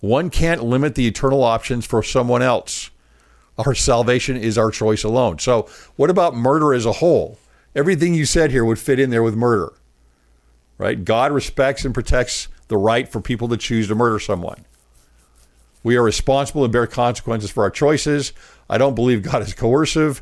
One 0.00 0.30
can't 0.30 0.62
limit 0.62 0.94
the 0.94 1.06
eternal 1.06 1.42
options 1.42 1.86
for 1.86 2.02
someone 2.02 2.42
else. 2.42 2.90
Our 3.58 3.74
salvation 3.74 4.36
is 4.36 4.58
our 4.58 4.70
choice 4.70 5.02
alone. 5.02 5.38
So, 5.38 5.68
what 5.96 6.10
about 6.10 6.36
murder 6.36 6.74
as 6.74 6.84
a 6.84 6.92
whole? 6.92 7.38
Everything 7.74 8.14
you 8.14 8.26
said 8.26 8.50
here 8.50 8.64
would 8.64 8.78
fit 8.78 8.98
in 9.00 9.10
there 9.10 9.22
with 9.22 9.34
murder, 9.34 9.72
right? 10.78 11.02
God 11.02 11.32
respects 11.32 11.84
and 11.84 11.94
protects 11.94 12.48
the 12.68 12.76
right 12.76 13.08
for 13.08 13.20
people 13.20 13.48
to 13.48 13.56
choose 13.56 13.88
to 13.88 13.94
murder 13.94 14.18
someone. 14.18 14.64
We 15.82 15.96
are 15.96 16.02
responsible 16.02 16.64
and 16.64 16.72
bear 16.72 16.86
consequences 16.86 17.50
for 17.50 17.62
our 17.62 17.70
choices. 17.70 18.32
I 18.68 18.76
don't 18.76 18.94
believe 18.94 19.22
God 19.22 19.42
is 19.42 19.54
coercive. 19.54 20.20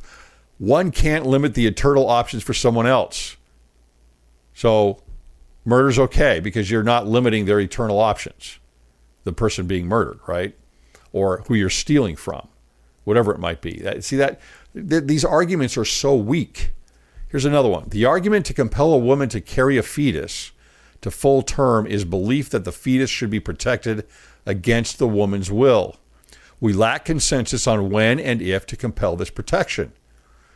One 0.58 0.90
can't 0.90 1.26
limit 1.26 1.54
the 1.54 1.66
eternal 1.66 2.08
options 2.08 2.42
for 2.42 2.54
someone 2.54 2.86
else. 2.86 3.36
So 4.52 5.02
murder's 5.64 5.98
okay 5.98 6.38
because 6.40 6.70
you're 6.70 6.82
not 6.82 7.06
limiting 7.06 7.46
their 7.46 7.60
eternal 7.60 7.98
options, 7.98 8.58
the 9.24 9.32
person 9.32 9.66
being 9.66 9.86
murdered, 9.86 10.20
right? 10.26 10.56
Or 11.12 11.44
who 11.48 11.54
you're 11.54 11.70
stealing 11.70 12.16
from, 12.16 12.48
whatever 13.04 13.32
it 13.32 13.40
might 13.40 13.60
be. 13.60 13.82
See 14.00 14.16
that 14.16 14.40
th- 14.74 15.04
these 15.04 15.24
arguments 15.24 15.76
are 15.76 15.84
so 15.84 16.14
weak. 16.14 16.70
Here's 17.28 17.44
another 17.44 17.68
one. 17.68 17.88
The 17.88 18.04
argument 18.04 18.46
to 18.46 18.54
compel 18.54 18.92
a 18.92 18.98
woman 18.98 19.28
to 19.30 19.40
carry 19.40 19.76
a 19.76 19.82
fetus 19.82 20.52
to 21.00 21.10
full 21.10 21.42
term 21.42 21.86
is 21.86 22.04
belief 22.04 22.48
that 22.50 22.64
the 22.64 22.72
fetus 22.72 23.10
should 23.10 23.30
be 23.30 23.40
protected 23.40 24.06
against 24.46 24.98
the 24.98 25.08
woman's 25.08 25.50
will. 25.50 25.96
We 26.60 26.72
lack 26.72 27.04
consensus 27.04 27.66
on 27.66 27.90
when 27.90 28.18
and 28.20 28.40
if 28.40 28.64
to 28.66 28.76
compel 28.76 29.16
this 29.16 29.30
protection. 29.30 29.92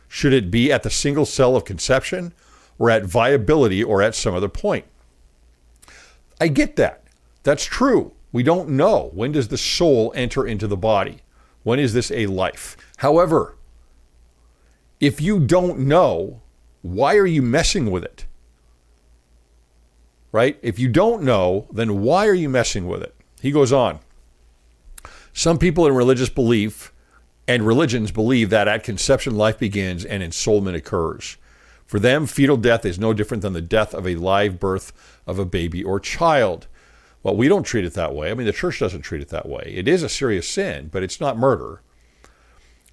Should 0.07 0.33
it 0.33 0.49
be 0.49 0.71
at 0.71 0.83
the 0.83 0.89
single 0.89 1.25
cell 1.25 1.55
of 1.55 1.65
conception, 1.65 2.33
or 2.79 2.89
at 2.89 3.05
viability, 3.05 3.83
or 3.83 4.01
at 4.01 4.15
some 4.15 4.33
other 4.33 4.47
point? 4.47 4.85
I 6.41 6.47
get 6.47 6.77
that. 6.77 7.03
That's 7.43 7.65
true. 7.65 8.13
We 8.31 8.43
don't 8.43 8.69
know. 8.69 9.09
When 9.13 9.31
does 9.31 9.47
the 9.47 9.57
soul 9.57 10.11
enter 10.15 10.45
into 10.45 10.67
the 10.67 10.77
body? 10.77 11.19
When 11.63 11.79
is 11.79 11.93
this 11.93 12.11
a 12.11 12.27
life? 12.27 12.77
However, 12.97 13.55
if 14.99 15.19
you 15.21 15.39
don't 15.39 15.79
know, 15.79 16.41
why 16.81 17.15
are 17.15 17.25
you 17.25 17.41
messing 17.41 17.89
with 17.91 18.03
it? 18.03 18.25
Right? 20.31 20.59
If 20.61 20.77
you 20.77 20.89
don't 20.89 21.23
know, 21.23 21.67
then 21.71 22.01
why 22.01 22.27
are 22.27 22.33
you 22.33 22.49
messing 22.49 22.87
with 22.87 23.01
it? 23.01 23.15
He 23.41 23.51
goes 23.51 23.73
on. 23.73 23.99
Some 25.33 25.57
people 25.57 25.87
in 25.87 25.93
religious 25.93 26.29
belief 26.29 26.93
and 27.47 27.65
religions 27.65 28.11
believe 28.11 28.49
that 28.51 28.67
at 28.67 28.83
conception 28.83 29.35
life 29.35 29.57
begins 29.57 30.05
and 30.05 30.21
ensoulment 30.21 30.75
occurs. 30.75 31.37
For 31.85 31.99
them, 31.99 32.27
fetal 32.27 32.57
death 32.57 32.85
is 32.85 32.99
no 32.99 33.13
different 33.13 33.41
than 33.41 33.53
the 33.53 33.61
death 33.61 33.95
of 33.95 34.05
a 34.05 34.15
live 34.15 34.59
birth 34.59 34.93
of 35.25 35.39
a 35.39 35.45
baby 35.45 35.83
or 35.83 35.99
child. 35.99 36.67
Well, 37.21 37.35
we 37.35 37.47
don't 37.47 37.63
treat 37.63 37.85
it 37.85 37.93
that 37.95 38.15
way. 38.15 38.31
I 38.31 38.33
mean, 38.33 38.47
the 38.47 38.53
church 38.53 38.79
doesn't 38.79 39.01
treat 39.01 39.21
it 39.21 39.29
that 39.29 39.47
way. 39.47 39.73
It 39.75 39.87
is 39.87 40.03
a 40.03 40.09
serious 40.09 40.47
sin, 40.47 40.89
but 40.91 41.03
it's 41.03 41.19
not 41.19 41.37
murder. 41.37 41.81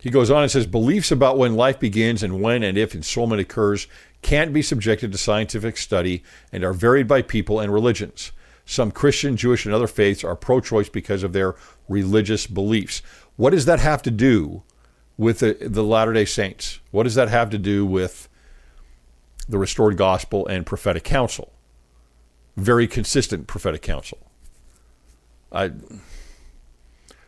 He 0.01 0.11
goes 0.11 0.31
on 0.31 0.43
and 0.43 0.51
says 0.51 0.67
beliefs 0.67 1.11
about 1.11 1.39
when 1.39 1.55
life 1.55 1.79
begins 1.81 2.23
and 2.23 2.41
when 2.41 2.63
and 2.63 2.77
if 2.77 2.93
ensoulment 2.93 3.41
occurs 3.41 3.87
can't 4.23 4.53
be 4.53 4.63
subjected 4.63 5.13
to 5.13 5.19
scientific 5.19 5.77
study 5.77 6.23
and 6.53 6.65
are 6.65 6.73
varied 6.73 7.09
by 7.09 7.23
people 7.23 7.61
and 7.61 7.73
religions. 7.73 8.33
Some 8.65 8.91
Christian, 8.91 9.37
Jewish, 9.37 9.65
and 9.65 9.73
other 9.73 9.87
faiths 9.87 10.25
are 10.25 10.35
pro 10.35 10.61
choice 10.61 10.89
because 10.89 11.23
of 11.23 11.33
their 11.33 11.55
religious 11.89 12.47
beliefs. 12.47 13.01
What 13.37 13.51
does 13.51 13.65
that 13.67 13.79
have 13.79 14.03
to 14.03 14.11
do 14.11 14.65
with 15.17 15.39
the, 15.39 15.57
the 15.61 15.85
Latter 15.85 16.13
day 16.13 16.25
Saints? 16.25 16.81
What 16.91 17.05
does 17.05 17.15
that 17.15 17.29
have 17.29 17.51
to 17.51 17.59
do 17.59 17.87
with 17.87 18.29
the 19.49 19.59
restored 19.59 19.97
gospel 19.97 20.47
and 20.49 20.67
prophetic 20.67 21.05
counsel? 21.05 21.53
Very 22.57 22.87
consistent 22.87 23.47
prophetic 23.47 23.83
counsel. 23.83 24.19
I, 25.53 25.73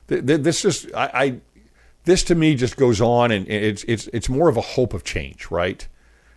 this 0.06 0.62
just, 0.62 0.92
I, 0.94 1.10
I 1.14 1.40
this 2.04 2.24
to 2.24 2.34
me 2.34 2.54
just 2.54 2.76
goes 2.76 3.00
on 3.00 3.30
and 3.30 3.46
it's 3.48 3.84
it's 3.84 4.08
it's 4.08 4.28
more 4.30 4.48
of 4.48 4.56
a 4.56 4.62
hope 4.62 4.94
of 4.94 5.04
change, 5.04 5.50
right? 5.50 5.86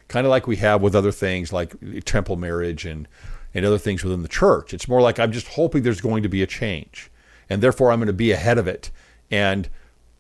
Kind 0.10 0.28
of 0.28 0.30
like 0.30 0.46
we 0.46 0.58
have 0.58 0.82
with 0.82 0.96
other 0.96 1.14
things 1.14 1.54
like 1.54 1.74
temple 2.04 2.36
marriage 2.36 2.86
and 2.86 3.08
and 3.54 3.66
other 3.66 3.78
things 3.78 4.04
within 4.04 4.22
the 4.22 4.28
church. 4.28 4.74
It's 4.74 4.88
more 4.88 5.02
like 5.02 5.20
I'm 5.20 5.32
just 5.32 5.48
hoping 5.48 5.84
there's 5.84 6.02
going 6.02 6.24
to 6.24 6.30
be 6.30 6.44
a 6.44 6.48
change, 6.48 7.10
and 7.50 7.64
therefore 7.64 7.92
I'm 7.92 8.00
going 8.00 8.08
to 8.08 8.14
be 8.14 8.32
ahead 8.32 8.58
of 8.58 8.68
it, 8.68 8.92
and 9.32 9.70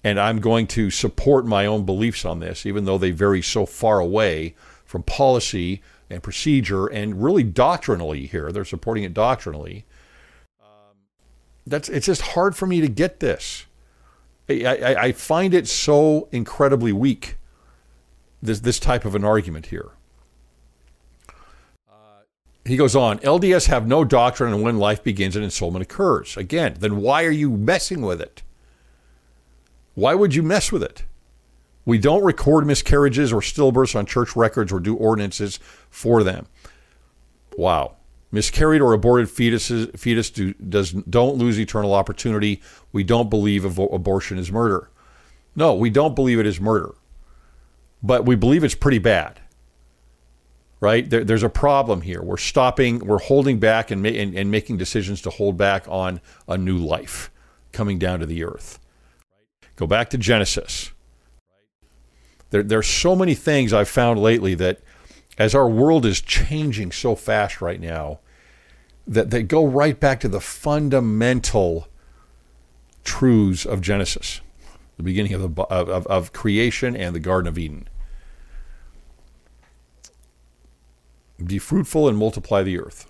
and 0.03 0.19
I'm 0.19 0.39
going 0.39 0.67
to 0.67 0.89
support 0.89 1.45
my 1.45 1.65
own 1.65 1.85
beliefs 1.85 2.23
on 2.23 2.39
this, 2.39 2.65
even 2.65 2.85
though 2.85 2.97
they 2.97 3.11
vary 3.11 3.41
so 3.41 3.65
far 3.65 3.99
away 3.99 4.55
from 4.85 5.03
policy 5.03 5.81
and 6.11 6.23
procedure 6.23 6.87
and 6.87 7.23
really 7.23 7.43
doctrinally 7.43 8.25
here. 8.25 8.51
They're 8.51 8.65
supporting 8.65 9.03
it 9.03 9.13
doctrinally. 9.13 9.85
Um, 10.61 10.97
that's 11.65 11.89
it's 11.89 12.05
just 12.05 12.21
hard 12.21 12.55
for 12.55 12.67
me 12.67 12.81
to 12.81 12.87
get 12.87 13.19
this. 13.19 13.65
I, 14.49 14.95
I, 14.99 15.11
find 15.13 15.53
it 15.53 15.65
so 15.67 16.27
incredibly 16.31 16.91
weak. 16.91 17.37
This 18.41 18.59
this 18.59 18.79
type 18.79 19.05
of 19.05 19.15
an 19.15 19.23
argument 19.23 19.67
here. 19.67 19.91
Uh, 21.89 22.23
he 22.65 22.75
goes 22.75 22.95
on. 22.95 23.19
LDS 23.19 23.67
have 23.67 23.87
no 23.87 24.03
doctrine 24.03 24.53
on 24.53 24.61
when 24.61 24.77
life 24.77 25.03
begins 25.03 25.35
and 25.35 25.45
ensoulment 25.45 25.81
occurs. 25.81 26.35
Again, 26.35 26.75
then 26.79 26.97
why 26.97 27.23
are 27.23 27.31
you 27.31 27.49
messing 27.49 28.01
with 28.01 28.19
it? 28.19 28.41
Why 29.93 30.15
would 30.15 30.35
you 30.35 30.43
mess 30.43 30.71
with 30.71 30.83
it? 30.83 31.03
We 31.91 31.97
don't 31.97 32.23
record 32.23 32.65
miscarriages 32.65 33.33
or 33.33 33.41
stillbirths 33.41 33.97
on 33.97 34.05
church 34.05 34.33
records 34.37 34.71
or 34.71 34.79
do 34.79 34.95
ordinances 34.95 35.59
for 35.89 36.23
them. 36.23 36.47
Wow. 37.57 37.97
Miscarried 38.31 38.79
or 38.79 38.93
aborted 38.93 39.27
fetuses, 39.27 39.99
fetus 39.99 40.29
do, 40.29 40.53
does, 40.53 40.91
don't 40.93 41.35
lose 41.35 41.59
eternal 41.59 41.93
opportunity. 41.93 42.61
We 42.93 43.03
don't 43.03 43.29
believe 43.29 43.65
abortion 43.77 44.37
is 44.37 44.53
murder. 44.53 44.89
No, 45.53 45.75
we 45.75 45.89
don't 45.89 46.15
believe 46.15 46.39
it 46.39 46.45
is 46.45 46.61
murder. 46.61 46.95
But 48.01 48.25
we 48.25 48.35
believe 48.35 48.63
it's 48.63 48.73
pretty 48.73 48.99
bad. 48.99 49.41
Right? 50.79 51.09
There, 51.09 51.25
there's 51.25 51.43
a 51.43 51.49
problem 51.49 52.03
here. 52.03 52.21
We're 52.21 52.37
stopping, 52.37 52.99
we're 52.99 53.19
holding 53.19 53.59
back 53.59 53.91
and, 53.91 54.01
ma- 54.01 54.07
and, 54.07 54.33
and 54.33 54.49
making 54.49 54.77
decisions 54.77 55.21
to 55.23 55.29
hold 55.29 55.57
back 55.57 55.83
on 55.89 56.21
a 56.47 56.57
new 56.57 56.77
life 56.77 57.29
coming 57.73 57.99
down 57.99 58.21
to 58.21 58.25
the 58.25 58.45
earth. 58.45 58.79
Go 59.75 59.85
back 59.85 60.09
to 60.11 60.17
Genesis. 60.17 60.91
There, 62.51 62.63
there's 62.63 62.87
so 62.87 63.15
many 63.15 63.33
things 63.33 63.73
I've 63.73 63.89
found 63.89 64.19
lately 64.19 64.53
that 64.55 64.79
as 65.37 65.55
our 65.55 65.67
world 65.67 66.05
is 66.05 66.21
changing 66.21 66.91
so 66.91 67.15
fast 67.15 67.61
right 67.61 67.79
now, 67.79 68.19
that 69.07 69.31
they 69.31 69.41
go 69.41 69.65
right 69.65 69.99
back 69.99 70.19
to 70.19 70.27
the 70.27 70.39
fundamental 70.39 71.87
truths 73.03 73.65
of 73.65 73.81
Genesis, 73.81 74.41
the 74.97 75.03
beginning 75.03 75.33
of, 75.33 75.55
the, 75.55 75.63
of, 75.63 76.05
of 76.07 76.33
creation 76.33 76.95
and 76.95 77.15
the 77.15 77.19
Garden 77.19 77.47
of 77.47 77.57
Eden. 77.57 77.87
Be 81.43 81.57
fruitful 81.57 82.07
and 82.07 82.17
multiply 82.17 82.61
the 82.61 82.79
earth. 82.79 83.09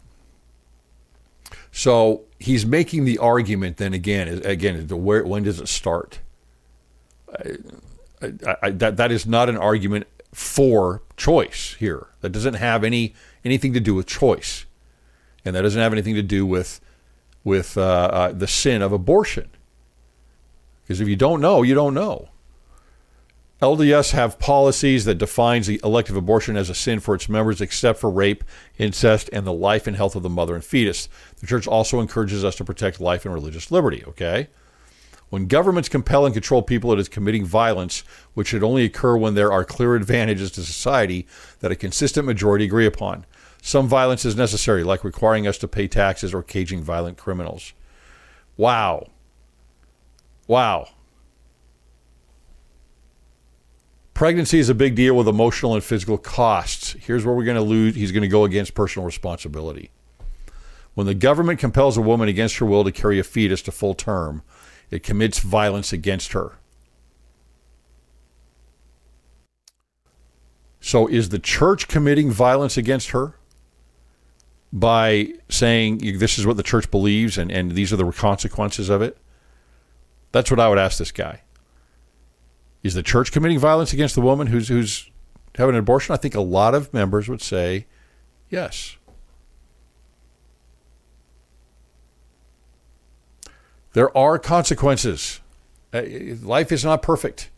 So 1.72 2.24
he's 2.40 2.66
making 2.66 3.04
the 3.06 3.18
argument 3.18 3.78
then 3.78 3.94
again, 3.94 4.42
again, 4.46 4.88
when 4.88 5.44
does 5.44 5.60
it 5.60 5.68
start? 5.68 6.20
Uh, 7.28 7.54
I, 8.22 8.56
I, 8.62 8.70
that, 8.72 8.98
that 8.98 9.12
is 9.12 9.26
not 9.26 9.50
an 9.50 9.58
argument 9.58 10.08
for 10.34 11.02
choice 11.18 11.76
here. 11.80 12.08
That 12.22 12.32
doesn't 12.32 12.56
have 12.56 12.84
any 12.84 13.14
anything 13.44 13.74
to 13.74 13.80
do 13.80 13.96
with 13.96 14.08
choice, 14.08 14.66
and 15.44 15.56
that 15.56 15.62
doesn't 15.62 15.82
have 15.82 15.94
anything 15.94 16.16
to 16.16 16.22
do 16.22 16.46
with 16.46 16.80
with 17.44 17.78
uh, 17.78 17.82
uh, 17.82 18.32
the 18.32 18.48
sin 18.48 18.82
of 18.82 18.92
abortion. 18.92 19.50
Because 20.84 21.02
if 21.02 21.08
you 21.08 21.16
don't 21.16 21.42
know, 21.42 21.64
you 21.64 21.74
don't 21.74 21.94
know. 21.94 22.30
LDS 23.62 24.12
have 24.12 24.40
policies 24.40 25.06
that 25.06 25.20
defines 25.20 25.68
the 25.68 25.80
elective 25.84 26.16
abortion 26.16 26.58
as 26.58 26.70
a 26.70 26.74
sin 26.74 27.00
for 27.00 27.14
its 27.14 27.30
members, 27.30 27.62
except 27.62 28.00
for 28.00 28.10
rape, 28.10 28.44
incest, 28.80 29.30
and 29.32 29.46
the 29.46 29.54
life 29.54 29.86
and 29.86 29.96
health 29.96 30.16
of 30.16 30.24
the 30.24 30.30
mother 30.30 30.56
and 30.56 30.66
fetus. 30.66 31.08
The 31.40 31.46
church 31.46 31.68
also 31.68 32.00
encourages 32.00 32.44
us 32.44 32.56
to 32.56 32.64
protect 32.64 33.00
life 33.00 33.24
and 33.24 33.34
religious 33.34 33.70
liberty. 33.70 34.04
Okay. 34.08 34.48
When 35.32 35.48
governments 35.48 35.88
compel 35.88 36.26
and 36.26 36.34
control 36.34 36.62
people, 36.62 36.92
it 36.92 37.00
is 37.00 37.08
committing 37.08 37.46
violence, 37.46 38.04
which 38.34 38.50
should 38.50 38.64
only 38.64 38.84
occur 38.84 39.16
when 39.16 39.34
there 39.34 39.50
are 39.50 39.64
clear 39.64 39.96
advantages 39.96 40.52
to 40.52 40.62
society 40.62 41.26
that 41.62 41.72
a 41.72 41.76
consistent 41.78 42.28
majority 42.28 42.66
agree 42.66 42.86
upon. 42.86 43.26
Some 43.62 43.88
violence 43.88 44.26
is 44.26 44.36
necessary, 44.36 44.84
like 44.84 45.06
requiring 45.06 45.48
us 45.48 45.58
to 45.60 45.70
pay 45.70 45.88
taxes 45.88 46.34
or 46.34 46.44
caging 46.44 46.84
violent 46.84 47.18
criminals. 47.18 47.72
Wow. 48.58 49.08
Wow. 50.48 50.90
Pregnancy 54.14 54.60
is 54.60 54.68
a 54.68 54.76
big 54.76 54.96
deal 54.96 55.16
with 55.16 55.30
emotional 55.30 55.76
and 55.76 55.84
physical 55.84 56.18
costs. 56.18 56.98
Here's 57.00 57.26
where 57.26 57.34
we're 57.34 57.46
going 57.46 57.56
to 57.56 57.64
lose. 57.64 57.96
He's 57.96 58.12
going 58.12 58.22
to 58.24 58.28
go 58.28 58.44
against 58.44 58.74
personal 58.74 59.06
responsibility. 59.06 59.92
When 60.94 61.08
the 61.08 61.16
government 61.16 61.62
compels 61.62 61.96
a 61.96 62.02
woman 62.02 62.28
against 62.28 62.58
her 62.58 62.66
will 62.66 62.84
to 62.84 62.92
carry 62.92 63.18
a 63.18 63.24
fetus 63.24 63.62
to 63.62 63.72
full 63.72 63.94
term, 63.94 64.44
it 64.92 65.04
commits 65.04 65.40
violence 65.40 65.94
against 65.94 66.34
her. 66.34 66.58
So 70.82 71.08
is 71.08 71.30
the 71.30 71.40
church 71.40 71.88
committing 71.88 72.32
violence 72.32 72.76
against 72.76 73.12
her 73.12 73.36
by 74.74 75.34
saying 75.48 76.00
this 76.18 76.38
is 76.38 76.46
what 76.46 76.58
the 76.58 76.64
church 76.64 76.92
believes 76.92 77.38
and, 77.38 77.52
and 77.52 77.72
these 77.72 77.94
are 77.94 77.98
the 77.98 78.12
consequences 78.12 78.90
of 78.90 79.02
it? 79.02 79.18
That's 80.32 80.50
what 80.50 80.60
I 80.60 80.68
would 80.70 80.78
ask 80.78 80.98
this 80.98 81.12
guy. 81.12 81.42
Is 82.84 82.96
the 82.96 83.04
church 83.04 83.32
committing 83.32 83.60
violence 83.60 83.94
against 83.94 84.16
the 84.16 84.22
woman 84.22 84.48
who's 84.48 84.68
who's 84.68 85.10
having 85.56 85.76
an 85.76 85.80
abortion? 85.80 86.14
I 86.14 86.18
think 86.18 86.34
a 86.34 86.42
lot 86.42 86.74
of 86.74 86.92
members 86.94 87.30
would 87.30 87.42
say 87.42 87.86
yes. 88.50 88.98
There 93.94 94.16
are 94.18 94.40
consequences. 94.40 95.42
Uh, 95.94 96.04
life 96.42 96.72
is 96.72 96.86
not 96.86 97.02
perfect. 97.02 97.50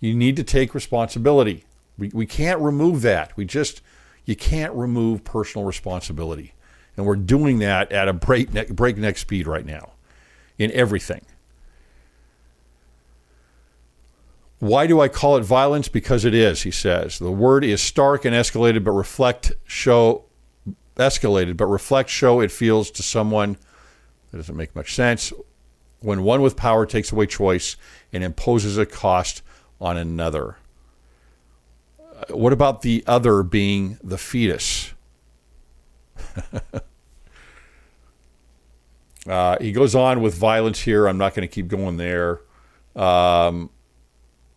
You 0.00 0.14
need 0.14 0.36
to 0.36 0.44
take 0.44 0.74
responsibility. 0.74 1.64
We, 1.98 2.10
we 2.12 2.26
can't 2.26 2.60
remove 2.60 3.02
that. 3.02 3.36
We 3.36 3.44
just, 3.44 3.80
you 4.24 4.36
can't 4.36 4.72
remove 4.72 5.24
personal 5.24 5.66
responsibility. 5.66 6.54
And 6.96 7.06
we're 7.06 7.16
doing 7.16 7.58
that 7.58 7.92
at 7.92 8.08
a 8.08 8.12
breakneck, 8.12 8.68
breakneck 8.68 9.18
speed 9.18 9.46
right 9.46 9.66
now 9.66 9.92
in 10.58 10.70
everything. 10.72 11.22
Why 14.60 14.86
do 14.86 15.00
I 15.00 15.08
call 15.08 15.36
it 15.36 15.42
violence? 15.42 15.88
Because 15.88 16.24
it 16.24 16.32
is, 16.32 16.62
he 16.62 16.70
says. 16.70 17.18
The 17.18 17.30
word 17.30 17.64
is 17.64 17.82
stark 17.82 18.24
and 18.24 18.34
escalated, 18.34 18.84
but 18.84 18.92
reflect, 18.92 19.52
show, 19.64 20.24
escalated, 20.96 21.56
but 21.56 21.66
reflect, 21.66 22.08
show 22.08 22.40
it 22.40 22.50
feels 22.50 22.90
to 22.92 23.02
someone 23.02 23.58
that 24.34 24.38
doesn't 24.38 24.56
make 24.56 24.74
much 24.74 24.92
sense. 24.92 25.32
When 26.00 26.24
one 26.24 26.42
with 26.42 26.56
power 26.56 26.86
takes 26.86 27.12
away 27.12 27.26
choice 27.26 27.76
and 28.12 28.24
imposes 28.24 28.76
a 28.76 28.84
cost 28.84 29.42
on 29.80 29.96
another. 29.96 30.56
Uh, 32.00 32.34
what 32.34 32.52
about 32.52 32.82
the 32.82 33.04
other 33.06 33.44
being 33.44 33.96
the 34.02 34.18
fetus? 34.18 34.92
uh, 39.28 39.56
he 39.60 39.70
goes 39.70 39.94
on 39.94 40.20
with 40.20 40.34
violence 40.34 40.80
here. 40.80 41.06
I'm 41.06 41.16
not 41.16 41.36
going 41.36 41.48
to 41.48 41.54
keep 41.54 41.68
going 41.68 41.96
there. 41.96 42.40
Um, 42.96 43.70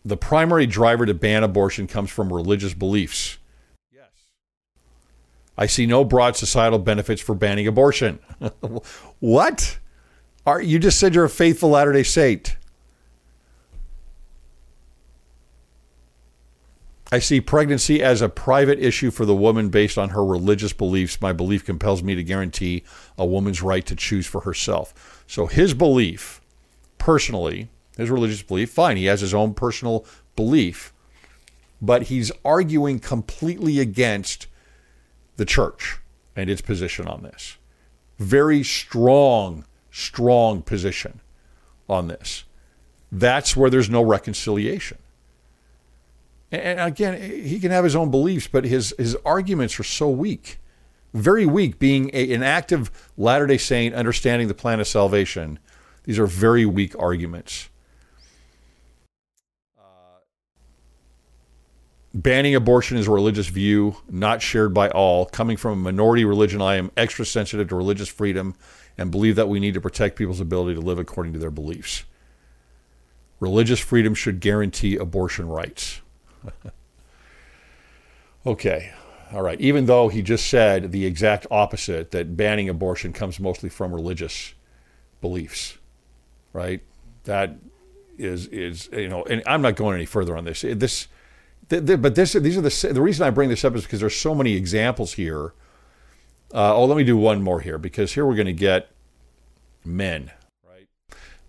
the 0.04 0.16
primary 0.16 0.66
driver 0.66 1.06
to 1.06 1.14
ban 1.14 1.44
abortion 1.44 1.86
comes 1.86 2.10
from 2.10 2.32
religious 2.32 2.74
beliefs. 2.74 3.37
I 5.58 5.66
see 5.66 5.86
no 5.86 6.04
broad 6.04 6.36
societal 6.36 6.78
benefits 6.78 7.20
for 7.20 7.34
banning 7.34 7.66
abortion. 7.66 8.20
what? 9.18 9.78
Are, 10.46 10.62
you 10.62 10.78
just 10.78 11.00
said 11.00 11.16
you're 11.16 11.24
a 11.24 11.28
faithful 11.28 11.70
Latter 11.70 11.92
day 11.92 12.04
Saint. 12.04 12.56
I 17.10 17.18
see 17.18 17.40
pregnancy 17.40 18.02
as 18.02 18.22
a 18.22 18.28
private 18.28 18.78
issue 18.78 19.10
for 19.10 19.24
the 19.24 19.34
woman 19.34 19.70
based 19.70 19.98
on 19.98 20.10
her 20.10 20.24
religious 20.24 20.74
beliefs. 20.74 21.20
My 21.20 21.32
belief 21.32 21.64
compels 21.64 22.02
me 22.02 22.14
to 22.14 22.22
guarantee 22.22 22.84
a 23.16 23.26
woman's 23.26 23.62
right 23.62 23.84
to 23.86 23.96
choose 23.96 24.26
for 24.26 24.42
herself. 24.42 25.24
So 25.26 25.46
his 25.46 25.74
belief, 25.74 26.40
personally, 26.98 27.68
his 27.96 28.10
religious 28.10 28.42
belief, 28.42 28.70
fine, 28.70 28.98
he 28.98 29.06
has 29.06 29.22
his 29.22 29.34
own 29.34 29.54
personal 29.54 30.04
belief, 30.36 30.92
but 31.80 32.04
he's 32.04 32.30
arguing 32.44 32.98
completely 32.98 33.80
against 33.80 34.46
the 35.38 35.46
church 35.46 35.98
and 36.36 36.50
its 36.50 36.60
position 36.60 37.08
on 37.08 37.22
this. 37.22 37.56
Very 38.18 38.62
strong, 38.62 39.64
strong 39.90 40.60
position 40.60 41.20
on 41.88 42.08
this. 42.08 42.44
That's 43.10 43.56
where 43.56 43.70
there's 43.70 43.88
no 43.88 44.02
reconciliation. 44.02 44.98
And 46.50 46.80
again, 46.80 47.20
he 47.20 47.60
can 47.60 47.70
have 47.70 47.84
his 47.84 47.96
own 47.96 48.10
beliefs, 48.10 48.48
but 48.50 48.64
his, 48.64 48.94
his 48.98 49.16
arguments 49.24 49.78
are 49.78 49.84
so 49.84 50.08
weak, 50.08 50.58
very 51.14 51.46
weak. 51.46 51.78
Being 51.78 52.10
a, 52.12 52.32
an 52.32 52.42
active 52.42 52.90
Latter 53.16 53.46
day 53.46 53.58
Saint, 53.58 53.94
understanding 53.94 54.48
the 54.48 54.54
plan 54.54 54.80
of 54.80 54.86
salvation, 54.86 55.58
these 56.04 56.18
are 56.18 56.26
very 56.26 56.66
weak 56.66 56.94
arguments. 56.98 57.68
Banning 62.14 62.54
abortion 62.54 62.96
is 62.96 63.06
a 63.06 63.10
religious 63.10 63.48
view 63.48 63.96
not 64.08 64.42
shared 64.42 64.74
by 64.74 64.90
all. 64.90 65.26
Coming 65.26 65.56
from 65.56 65.72
a 65.72 65.76
minority 65.76 66.24
religion, 66.24 66.62
I 66.62 66.76
am 66.76 66.90
extra 66.96 67.24
sensitive 67.24 67.68
to 67.68 67.76
religious 67.76 68.08
freedom 68.08 68.54
and 68.96 69.10
believe 69.10 69.36
that 69.36 69.48
we 69.48 69.60
need 69.60 69.74
to 69.74 69.80
protect 69.80 70.16
people's 70.16 70.40
ability 70.40 70.74
to 70.74 70.80
live 70.80 70.98
according 70.98 71.32
to 71.34 71.38
their 71.38 71.50
beliefs. 71.50 72.04
Religious 73.40 73.78
freedom 73.78 74.14
should 74.14 74.40
guarantee 74.40 74.96
abortion 74.96 75.48
rights. 75.48 76.00
okay. 78.46 78.92
All 79.32 79.42
right. 79.42 79.60
Even 79.60 79.86
though 79.86 80.08
he 80.08 80.22
just 80.22 80.48
said 80.48 80.90
the 80.90 81.06
exact 81.06 81.46
opposite, 81.50 82.10
that 82.10 82.36
banning 82.36 82.68
abortion 82.68 83.12
comes 83.12 83.38
mostly 83.38 83.68
from 83.68 83.94
religious 83.94 84.54
beliefs, 85.20 85.78
right? 86.52 86.80
That 87.24 87.56
is 88.16 88.46
is 88.48 88.88
you 88.92 89.08
know, 89.08 89.22
and 89.24 89.42
I'm 89.46 89.62
not 89.62 89.76
going 89.76 89.94
any 89.94 90.06
further 90.06 90.36
on 90.36 90.44
this. 90.44 90.62
This, 90.62 91.06
the, 91.68 91.80
the, 91.80 91.98
but 91.98 92.14
this 92.14 92.32
these 92.32 92.56
are 92.56 92.62
the 92.62 92.92
the 92.92 93.02
reason 93.02 93.26
I 93.26 93.30
bring 93.30 93.48
this 93.48 93.64
up 93.64 93.74
is 93.74 93.82
because 93.82 94.00
there's 94.00 94.16
so 94.16 94.34
many 94.34 94.54
examples 94.54 95.14
here. 95.14 95.52
Uh, 96.52 96.74
oh, 96.74 96.86
let 96.86 96.96
me 96.96 97.04
do 97.04 97.16
one 97.16 97.42
more 97.42 97.60
here 97.60 97.76
because 97.76 98.14
here 98.14 98.24
we're 98.24 98.34
going 98.34 98.46
to 98.46 98.52
get 98.54 98.88
men 99.84 100.30
Right? 100.66 100.86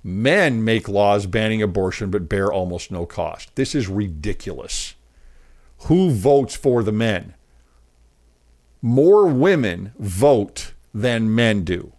Men 0.03 0.63
make 0.63 0.89
laws 0.89 1.25
banning 1.25 1.61
abortion 1.61 2.09
but 2.09 2.27
bear 2.27 2.51
almost 2.51 2.91
no 2.91 3.05
cost. 3.05 3.55
This 3.55 3.73
is 3.75 3.87
ridiculous. 3.87 4.95
Who 5.83 6.11
votes 6.11 6.55
for 6.55 6.83
the 6.83 6.91
men? 6.91 7.33
More 8.81 9.25
women 9.25 9.93
vote 9.97 10.73
than 10.93 11.33
men 11.33 11.63
do. 11.63 11.93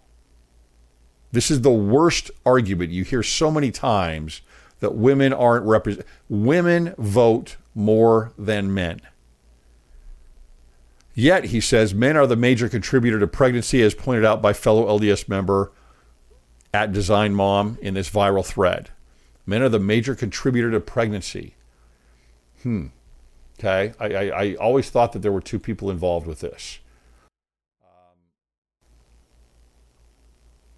This 1.33 1.51
is 1.51 1.61
the 1.61 1.71
worst 1.71 2.31
argument 2.45 2.91
you 2.91 3.05
hear 3.05 3.23
so 3.23 3.51
many 3.51 3.71
times 3.71 4.41
that 4.81 4.95
women 4.95 5.33
aren't 5.33 5.65
represented. 5.65 6.07
Women 6.29 6.95
vote 6.99 7.57
more 7.75 8.33
than 8.39 8.73
men. 8.73 9.01
Yet, 11.15 11.47
he 11.47 11.61
says, 11.61 11.93
men 11.93 12.17
are 12.17 12.27
the 12.27 12.37
major 12.37 12.69
contributor 12.69 13.19
to 13.19 13.27
pregnancy, 13.27 13.83
as 13.83 13.95
pointed 13.95 14.25
out 14.25 14.41
by 14.41 14.53
fellow 14.53 14.87
LDS 14.99 15.29
member 15.29 15.73
at 16.73 16.93
Design 16.93 17.35
Mom 17.35 17.79
in 17.83 17.95
this 17.95 18.09
viral 18.09 18.47
thread. 18.47 18.91
Men 19.45 19.63
are 19.63 19.69
the 19.69 19.81
major 19.81 20.15
contributor 20.15 20.71
to 20.71 20.81
pregnancy. 20.81 21.55
Hmm. 22.63 22.87
Okay. 23.59 23.93
I, 23.99 24.07
I, 24.07 24.43
I 24.43 24.55
always 24.55 24.89
thought 24.91 25.13
that 25.13 25.21
there 25.21 25.33
were 25.33 25.41
two 25.41 25.59
people 25.59 25.91
involved 25.91 26.27
with 26.27 26.41
this. 26.41 26.79
Um, 27.83 28.17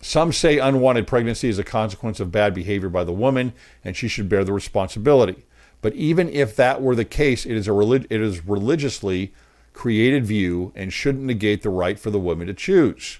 some 0.00 0.32
say 0.32 0.58
unwanted 0.58 1.06
pregnancy 1.06 1.48
is 1.48 1.58
a 1.58 1.64
consequence 1.64 2.18
of 2.18 2.32
bad 2.32 2.54
behavior 2.54 2.88
by 2.88 3.04
the 3.04 3.12
woman 3.12 3.52
and 3.84 3.96
she 3.96 4.08
should 4.08 4.28
bear 4.28 4.42
the 4.42 4.52
responsibility. 4.52 5.44
But 5.82 5.94
even 5.94 6.28
if 6.30 6.56
that 6.56 6.80
were 6.80 6.94
the 6.94 7.04
case, 7.04 7.44
it 7.44 7.52
is 7.52 7.68
a 7.68 7.72
relig- 7.72 8.06
it 8.08 8.22
is 8.22 8.46
religiously 8.46 9.34
created 9.74 10.24
view 10.24 10.72
and 10.74 10.92
shouldn't 10.92 11.24
negate 11.24 11.62
the 11.62 11.70
right 11.70 11.98
for 11.98 12.10
the 12.10 12.20
woman 12.20 12.46
to 12.46 12.54
choose. 12.54 13.18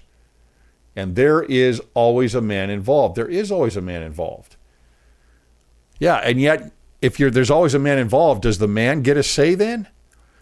And 0.95 1.15
there 1.15 1.43
is 1.43 1.81
always 1.93 2.33
a 2.33 2.41
man 2.41 2.69
involved. 2.69 3.15
There 3.15 3.27
is 3.27 3.51
always 3.51 3.75
a 3.75 3.81
man 3.81 4.01
involved. 4.01 4.55
Yeah, 5.99 6.17
and 6.17 6.39
yet 6.39 6.71
if 7.01 7.19
you're 7.19 7.31
there's 7.31 7.51
always 7.51 7.73
a 7.73 7.79
man 7.79 7.97
involved, 7.97 8.43
does 8.43 8.59
the 8.59 8.67
man 8.67 9.01
get 9.01 9.17
a 9.17 9.23
say 9.23 9.55
then? 9.55 9.89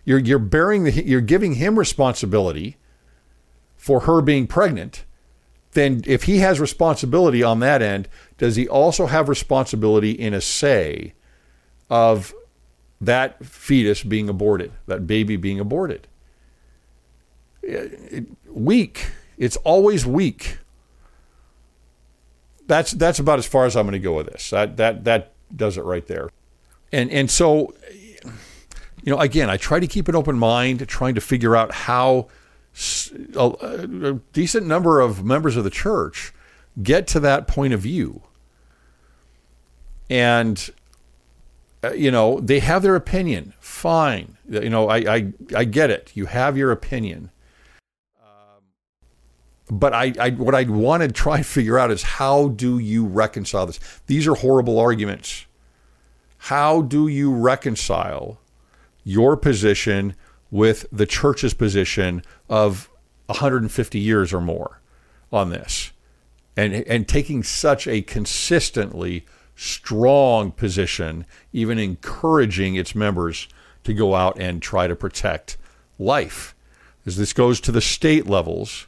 You're 0.06 0.20
you're 0.20 0.40
bearing 0.40 0.84
the 0.84 0.92
you're 0.92 1.22
giving 1.22 1.56
him 1.56 1.80
responsibility 1.80 2.78
for 3.76 4.02
her 4.02 4.22
being 4.22 4.46
pregnant. 4.46 5.06
Then 5.72 6.04
if 6.06 6.24
he 6.24 6.40
has 6.40 6.60
responsibility 6.60 7.42
on 7.42 7.62
that 7.62 7.82
end, 7.82 8.10
does 8.38 8.58
he 8.58 8.68
also 8.68 9.08
have 9.08 9.30
responsibility 9.30 10.12
in 10.12 10.34
a 10.34 10.42
say 10.42 11.14
of 11.92 12.34
that 13.00 13.46
fetus 13.46 14.02
being 14.02 14.28
aborted, 14.28 14.72
that 14.88 15.06
baby 15.06 15.36
being 15.36 15.60
aborted? 15.60 16.08
Weak 18.48 19.12
it's 19.42 19.58
always 19.58 20.06
weak. 20.06 20.60
That's 22.68 22.92
that's 22.92 23.18
about 23.18 23.40
as 23.40 23.48
far 23.48 23.66
as 23.66 23.76
I'm 23.76 23.86
going 23.86 23.94
to 23.94 24.00
go 24.00 24.14
with 24.14 24.28
this. 24.28 24.52
That 24.52 24.78
that 24.78 25.04
that 25.06 25.34
does 25.54 25.80
it 25.80 25.84
right 25.84 26.06
there. 26.06 26.30
And 26.92 27.10
and 27.10 27.30
so 27.30 27.74
you 29.04 29.12
know, 29.12 29.20
again, 29.20 29.50
I 29.50 29.58
try 29.58 29.80
to 29.80 29.88
keep 29.88 30.08
an 30.08 30.16
open 30.16 30.38
mind, 30.38 30.88
trying 30.88 31.16
to 31.16 31.22
figure 31.22 31.56
out 31.56 31.72
how 31.72 32.28
a, 33.36 33.48
a 34.04 34.14
decent 34.32 34.68
number 34.68 35.02
of 35.02 35.26
members 35.26 35.58
of 35.58 35.64
the 35.64 35.72
church 35.72 36.32
get 36.84 37.08
to 37.08 37.20
that 37.22 37.48
point 37.48 37.74
of 37.74 37.80
view. 37.80 38.22
And 40.08 40.70
Uh, 41.84 41.92
you 41.94 42.12
know, 42.12 42.40
they 42.40 42.60
have 42.60 42.84
their 42.84 42.96
opinion. 42.96 43.54
Fine. 43.60 44.38
Uh, 44.54 44.62
you 44.62 44.70
know, 44.70 44.90
I, 44.90 44.98
I 44.98 45.34
I 45.56 45.64
get 45.64 45.90
it. 45.90 46.12
You 46.14 46.28
have 46.28 46.58
your 46.58 46.72
opinion 46.72 47.32
um, 48.22 48.64
but 49.70 49.94
I, 49.94 50.14
I 50.20 50.30
what 50.32 50.54
I 50.54 50.64
want 50.64 51.02
to 51.04 51.12
try 51.12 51.38
and 51.38 51.46
figure 51.46 51.80
out 51.80 51.92
is 51.92 52.04
how 52.04 52.50
do 52.50 52.78
you 52.78 53.06
reconcile 53.06 53.66
this? 53.66 53.80
These 54.08 54.28
are 54.28 54.36
horrible 54.36 54.80
arguments. 54.80 55.46
How 56.46 56.82
do 56.82 57.08
you 57.08 57.34
reconcile 57.34 58.40
your 59.04 59.38
position 59.38 60.16
with 60.50 60.86
the 60.92 61.06
church's 61.06 61.54
position 61.54 62.24
of 62.50 62.90
150 63.28 64.00
years 64.00 64.34
or 64.34 64.42
more 64.42 64.82
on 65.32 65.50
this? 65.50 65.92
And 66.58 66.74
and 66.74 67.08
taking 67.08 67.44
such 67.44 67.88
a 67.88 68.02
consistently 68.02 69.26
strong 69.62 70.52
position, 70.52 71.24
even 71.54 71.78
encouraging 71.78 72.74
its 72.74 72.96
members 72.96 73.48
to 73.84 73.94
go 73.94 74.16
out 74.16 74.40
and 74.40 74.60
try 74.60 74.88
to 74.88 74.96
protect 74.96 75.56
life. 76.00 76.56
As 77.06 77.16
this 77.16 77.32
goes 77.32 77.62
to 77.62 77.72
the 77.72 77.80
state 77.80 78.26
levels, 78.26 78.88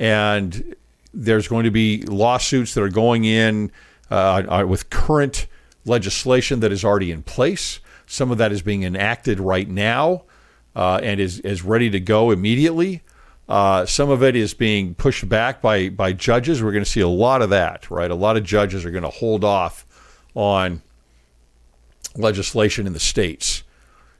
and 0.00 0.74
there's 1.12 1.46
going 1.46 1.62
to 1.62 1.70
be 1.70 2.02
lawsuits 2.02 2.74
that 2.74 2.82
are 2.82 2.88
going 2.88 3.24
in 3.24 3.70
uh, 4.10 4.42
uh, 4.48 4.66
with 4.66 4.90
current 4.90 5.46
legislation 5.84 6.58
that 6.58 6.72
is 6.72 6.84
already 6.84 7.12
in 7.12 7.22
place. 7.22 7.78
Some 8.04 8.32
of 8.32 8.38
that 8.38 8.50
is 8.50 8.62
being 8.62 8.82
enacted 8.82 9.38
right 9.38 9.68
now 9.68 10.24
uh, 10.74 10.98
and 11.04 11.20
is, 11.20 11.38
is 11.40 11.62
ready 11.62 11.88
to 11.90 12.00
go 12.00 12.32
immediately. 12.32 13.02
Uh, 13.48 13.84
some 13.84 14.10
of 14.10 14.22
it 14.22 14.34
is 14.34 14.54
being 14.54 14.94
pushed 14.94 15.28
back 15.28 15.60
by, 15.60 15.88
by 15.88 16.12
judges. 16.12 16.62
We're 16.62 16.72
going 16.72 16.84
to 16.84 16.90
see 16.90 17.00
a 17.00 17.08
lot 17.08 17.42
of 17.42 17.50
that, 17.50 17.90
right? 17.90 18.10
A 18.10 18.14
lot 18.14 18.36
of 18.36 18.44
judges 18.44 18.84
are 18.84 18.90
going 18.90 19.04
to 19.04 19.10
hold 19.10 19.44
off 19.44 19.84
on 20.34 20.82
legislation 22.16 22.86
in 22.86 22.92
the 22.92 23.00
states 23.00 23.62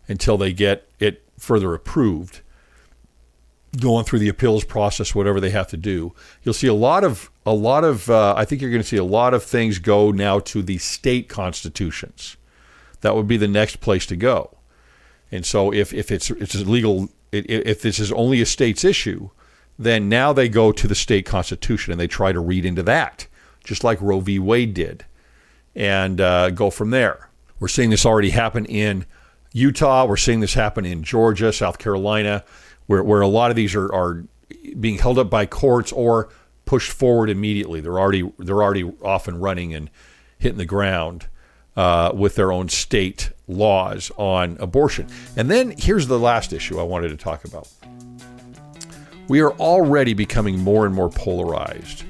until 0.09 0.37
they 0.37 0.53
get 0.53 0.87
it 0.99 1.23
further 1.39 1.75
approved 1.75 2.41
going 3.81 4.05
through 4.05 4.21
the 4.21 4.29
appeals 4.29 4.65
process, 4.65 5.15
whatever 5.15 5.41
they 5.41 5.51
have 5.51 5.69
to 5.69 5.77
do. 5.77 6.13
You'll 6.43 6.55
see 6.55 6.67
a 6.67 6.75
lot 6.75 7.05
of 7.05 7.31
a 7.47 7.53
lot 7.53 7.85
of. 7.85 8.09
Uh, 8.09 8.35
I 8.37 8.45
think 8.45 8.61
you're 8.61 8.71
going 8.71 8.83
to 8.83 8.89
see 8.89 8.97
a 8.97 9.05
lot 9.05 9.35
of 9.35 9.43
things 9.43 9.79
go 9.79 10.11
now 10.11 10.39
to 10.41 10.63
the 10.63 10.79
state 10.79 11.29
constitutions. 11.29 12.37
That 13.01 13.15
would 13.15 13.29
be 13.29 13.37
the 13.37 13.49
next 13.49 13.81
place 13.81 14.07
to 14.07 14.17
go. 14.17 14.57
And 15.31 15.45
so, 15.45 15.73
if 15.73 15.93
if 15.93 16.11
it's 16.11 16.31
it's 16.31 16.55
legal, 16.55 17.09
if 17.35 17.83
this 17.83 17.99
is 17.99 18.13
only 18.13 18.41
a 18.41 18.47
state's 18.47 18.85
issue, 18.85 19.31
then 19.79 20.09
now 20.09 20.33
they 20.33 20.49
go 20.49 20.73
to 20.73 20.87
the 20.87 20.95
state 20.95 21.27
constitution 21.27 21.93
and 21.93 22.01
they 22.01 22.07
try 22.07 22.33
to 22.33 22.41
read 22.41 22.65
into 22.65 22.83
that, 22.83 23.27
just 23.65 23.85
like 23.85 24.01
Roe 24.01 24.21
v. 24.21 24.39
Wade 24.39 24.75
did, 24.75 25.05
and 25.75 26.21
uh, 26.21 26.51
go 26.51 26.71
from 26.71 26.91
there. 26.91 27.29
We're 27.61 27.69
seeing 27.69 27.91
this 27.91 28.07
already 28.07 28.31
happen 28.31 28.67
in 28.67 29.07
Utah. 29.53 30.05
We're 30.05 30.17
seeing 30.17 30.41
this 30.41 30.55
happen 30.55 30.85
in 30.85 31.03
Georgia, 31.03 31.53
South 31.53 31.79
Carolina 31.79 32.45
where, 32.87 33.03
where 33.03 33.21
a 33.21 33.29
lot 33.29 33.51
of 33.51 33.57
these 33.57 33.75
are, 33.75 33.93
are 33.93 34.25
being 34.79 34.99
held 34.99 35.19
up 35.19 35.31
by 35.31 35.47
courts 35.47 35.93
or 35.93 36.29
pushed 36.65 36.93
forward 36.93 37.31
immediately. 37.31 37.81
They're 37.81 37.99
already 37.99 38.31
they're 38.39 38.63
already 38.63 38.85
off 39.03 39.29
and 39.29 39.41
running 39.43 39.75
and 39.75 39.91
hitting 40.39 40.59
the 40.59 40.67
ground. 40.67 41.29
Uh, 41.77 42.13
with 42.15 42.35
their 42.35 42.53
own 42.53 42.69
state 42.69 43.31
laws 43.49 44.11
on 44.17 44.57
abortion. 44.61 45.07
And 45.37 45.51
then 45.51 45.75
here's 45.77 46.07
the 46.07 46.19
last 46.19 46.53
issue 46.53 46.79
I 46.79 46.83
wanted 46.83 47.09
to 47.09 47.17
talk 47.17 47.45
about. 47.45 47.69
We 49.29 49.41
are 49.41 49.53
already 49.53 50.15
becoming 50.15 50.59
more 50.59 50.87
and 50.87 50.95
more 50.95 51.09
polarized 51.09 52.05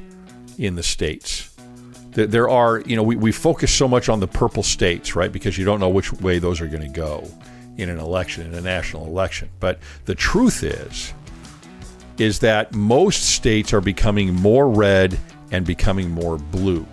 in 0.59 0.75
the 0.75 0.83
states. 0.83 1.51
There 2.11 2.49
are, 2.49 2.81
you 2.81 2.95
know, 2.95 3.03
we, 3.03 3.17
we 3.17 3.33
focus 3.33 3.73
so 3.73 3.89
much 3.89 4.09
on 4.09 4.21
the 4.21 4.29
purple 4.29 4.63
states, 4.63 5.17
right? 5.17 5.33
Because 5.33 5.59
you 5.59 5.65
don't 5.65 5.81
know 5.81 5.89
which 5.89 6.13
way 6.13 6.39
those 6.39 6.61
are 6.61 6.69
going 6.69 6.83
to 6.83 6.89
go 6.89 7.29
in 7.77 7.89
an 7.89 7.99
election, 7.99 8.47
in 8.47 8.55
a 8.55 8.61
national 8.61 9.07
election. 9.07 9.49
But 9.59 9.81
the 10.05 10.15
truth 10.15 10.63
is, 10.63 11.13
is 12.19 12.39
that 12.41 12.73
most 12.73 13.25
states 13.25 13.73
are 13.73 13.81
becoming 13.81 14.33
more 14.33 14.69
red 14.69 15.19
and 15.51 15.67
becoming 15.67 16.11
more 16.11 16.39
blue. 16.39 16.87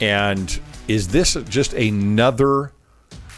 And 0.00 0.60
is 0.88 1.08
this 1.08 1.34
just 1.48 1.72
another 1.72 2.72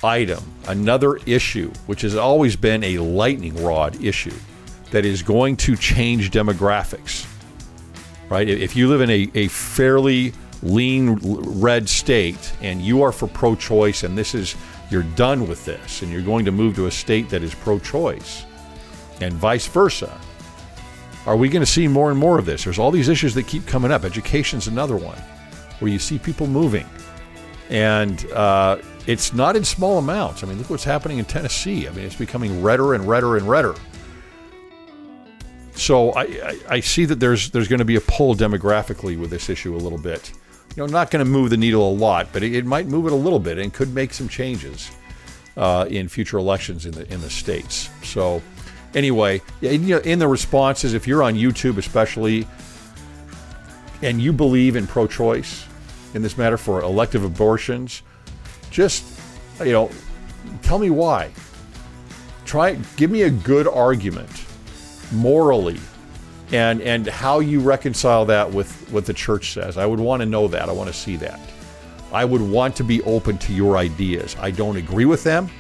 item, 0.02 0.42
another 0.68 1.16
issue, 1.26 1.70
which 1.86 2.02
has 2.02 2.16
always 2.16 2.56
been 2.56 2.82
a 2.84 2.98
lightning 2.98 3.62
rod 3.62 4.02
issue 4.02 4.34
that 4.90 5.04
is 5.04 5.22
going 5.22 5.56
to 5.56 5.76
change 5.76 6.30
demographics? 6.30 7.26
Right? 8.28 8.48
If 8.48 8.74
you 8.74 8.88
live 8.88 9.00
in 9.00 9.10
a, 9.10 9.30
a 9.34 9.48
fairly 9.48 10.32
lean 10.62 11.18
red 11.22 11.88
state 11.88 12.52
and 12.60 12.80
you 12.80 13.02
are 13.02 13.12
for 13.12 13.28
pro 13.28 13.54
choice 13.54 14.02
and 14.02 14.18
this 14.18 14.34
is, 14.34 14.56
you're 14.90 15.02
done 15.02 15.46
with 15.46 15.64
this 15.64 16.02
and 16.02 16.10
you're 16.10 16.22
going 16.22 16.44
to 16.44 16.52
move 16.52 16.74
to 16.76 16.86
a 16.86 16.90
state 16.90 17.28
that 17.30 17.42
is 17.42 17.54
pro 17.54 17.78
choice 17.78 18.44
and 19.20 19.32
vice 19.34 19.66
versa, 19.66 20.18
are 21.26 21.36
we 21.36 21.48
going 21.48 21.64
to 21.64 21.70
see 21.70 21.88
more 21.88 22.10
and 22.10 22.18
more 22.18 22.38
of 22.38 22.46
this? 22.46 22.64
There's 22.64 22.78
all 22.78 22.90
these 22.90 23.08
issues 23.08 23.34
that 23.34 23.46
keep 23.46 23.66
coming 23.66 23.90
up. 23.90 24.04
Education's 24.04 24.66
another 24.66 24.96
one 24.96 25.18
where 25.78 25.90
you 25.90 25.98
see 25.98 26.18
people 26.18 26.46
moving 26.46 26.86
and 27.70 28.24
uh, 28.32 28.78
it's 29.06 29.32
not 29.32 29.56
in 29.56 29.64
small 29.64 29.98
amounts. 29.98 30.42
I 30.42 30.46
mean, 30.46 30.58
look 30.58 30.70
what's 30.70 30.84
happening 30.84 31.18
in 31.18 31.24
Tennessee. 31.24 31.88
I 31.88 31.92
mean, 31.92 32.04
it's 32.04 32.16
becoming 32.16 32.62
redder 32.62 32.94
and 32.94 33.06
redder 33.06 33.36
and 33.36 33.48
redder. 33.48 33.74
So 35.74 36.12
I, 36.12 36.22
I, 36.22 36.60
I 36.68 36.80
see 36.80 37.04
that 37.04 37.20
there's 37.20 37.50
there's 37.50 37.68
going 37.68 37.80
to 37.80 37.84
be 37.84 37.96
a 37.96 38.00
pull 38.00 38.34
demographically 38.34 39.18
with 39.18 39.30
this 39.30 39.48
issue 39.48 39.74
a 39.74 39.78
little 39.78 39.98
bit. 39.98 40.32
You 40.74 40.82
know, 40.82 40.86
not 40.86 41.10
going 41.10 41.24
to 41.24 41.30
move 41.30 41.50
the 41.50 41.56
needle 41.56 41.88
a 41.88 41.92
lot, 41.92 42.28
but 42.32 42.42
it, 42.42 42.54
it, 42.54 42.66
might 42.66 42.86
move 42.86 43.06
it 43.06 43.12
a 43.12 43.16
little 43.16 43.38
bit 43.38 43.58
and 43.58 43.72
could 43.72 43.94
make 43.94 44.12
some 44.12 44.28
changes 44.28 44.90
uh, 45.56 45.86
in 45.88 46.08
future 46.08 46.38
elections 46.38 46.86
in 46.86 46.92
the 46.92 47.10
in 47.12 47.20
the 47.20 47.30
states. 47.30 47.90
So 48.02 48.42
anyway, 48.94 49.42
in, 49.60 49.90
in 49.90 50.18
the 50.18 50.28
responses, 50.28 50.94
if 50.94 51.06
you're 51.06 51.22
on 51.22 51.34
YouTube 51.34 51.78
especially, 51.78 52.46
and 54.02 54.20
you 54.20 54.32
believe 54.32 54.76
in 54.76 54.86
pro-choice, 54.86 55.66
in 56.14 56.22
this 56.22 56.38
matter 56.38 56.56
for 56.56 56.80
elective 56.82 57.24
abortions, 57.24 58.02
just, 58.70 59.04
you 59.60 59.72
know, 59.72 59.90
tell 60.62 60.78
me 60.78 60.90
why. 60.90 61.30
Try, 62.44 62.74
give 62.96 63.10
me 63.10 63.22
a 63.22 63.30
good 63.30 63.66
argument 63.66 64.44
morally 65.12 65.78
and 66.52 66.80
and 66.80 67.06
how 67.06 67.40
you 67.40 67.60
reconcile 67.60 68.24
that 68.26 68.50
with 68.50 68.70
what 68.90 69.06
the 69.06 69.12
church 69.12 69.52
says. 69.52 69.76
I 69.76 69.86
would 69.86 70.00
want 70.00 70.20
to 70.20 70.26
know 70.26 70.48
that. 70.48 70.68
I 70.68 70.72
want 70.72 70.88
to 70.88 70.94
see 70.94 71.16
that. 71.16 71.40
I 72.12 72.24
would 72.24 72.40
want 72.40 72.76
to 72.76 72.84
be 72.84 73.02
open 73.02 73.36
to 73.38 73.52
your 73.52 73.76
ideas. 73.76 74.36
I 74.38 74.50
don't 74.50 74.76
agree 74.76 75.06
with 75.06 75.24
them, 75.24 75.50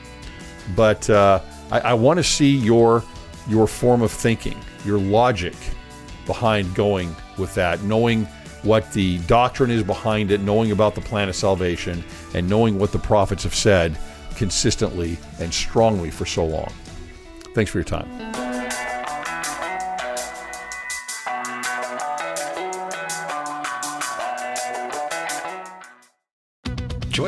but 0.76 1.08
uh, 1.10 1.40
I, 1.70 1.80
I 1.80 1.94
want 1.94 2.18
to 2.18 2.24
see 2.24 2.56
your 2.56 3.02
your 3.48 3.66
form 3.66 4.02
of 4.02 4.12
thinking, 4.12 4.58
your 4.84 4.98
logic 4.98 5.56
behind 6.24 6.74
going 6.74 7.14
with 7.38 7.54
that, 7.54 7.82
knowing 7.82 8.26
what 8.62 8.92
the 8.92 9.18
doctrine 9.20 9.70
is 9.70 9.82
behind 9.82 10.30
it, 10.30 10.40
knowing 10.40 10.72
about 10.72 10.94
the 10.94 11.00
plan 11.00 11.28
of 11.28 11.36
salvation, 11.36 12.02
and 12.34 12.48
knowing 12.48 12.78
what 12.78 12.92
the 12.92 12.98
prophets 12.98 13.44
have 13.44 13.54
said 13.54 13.96
consistently 14.36 15.16
and 15.40 15.52
strongly 15.52 16.10
for 16.10 16.26
so 16.26 16.44
long. 16.44 16.72
Thanks 17.54 17.70
for 17.70 17.78
your 17.78 17.84
time. 17.84 18.45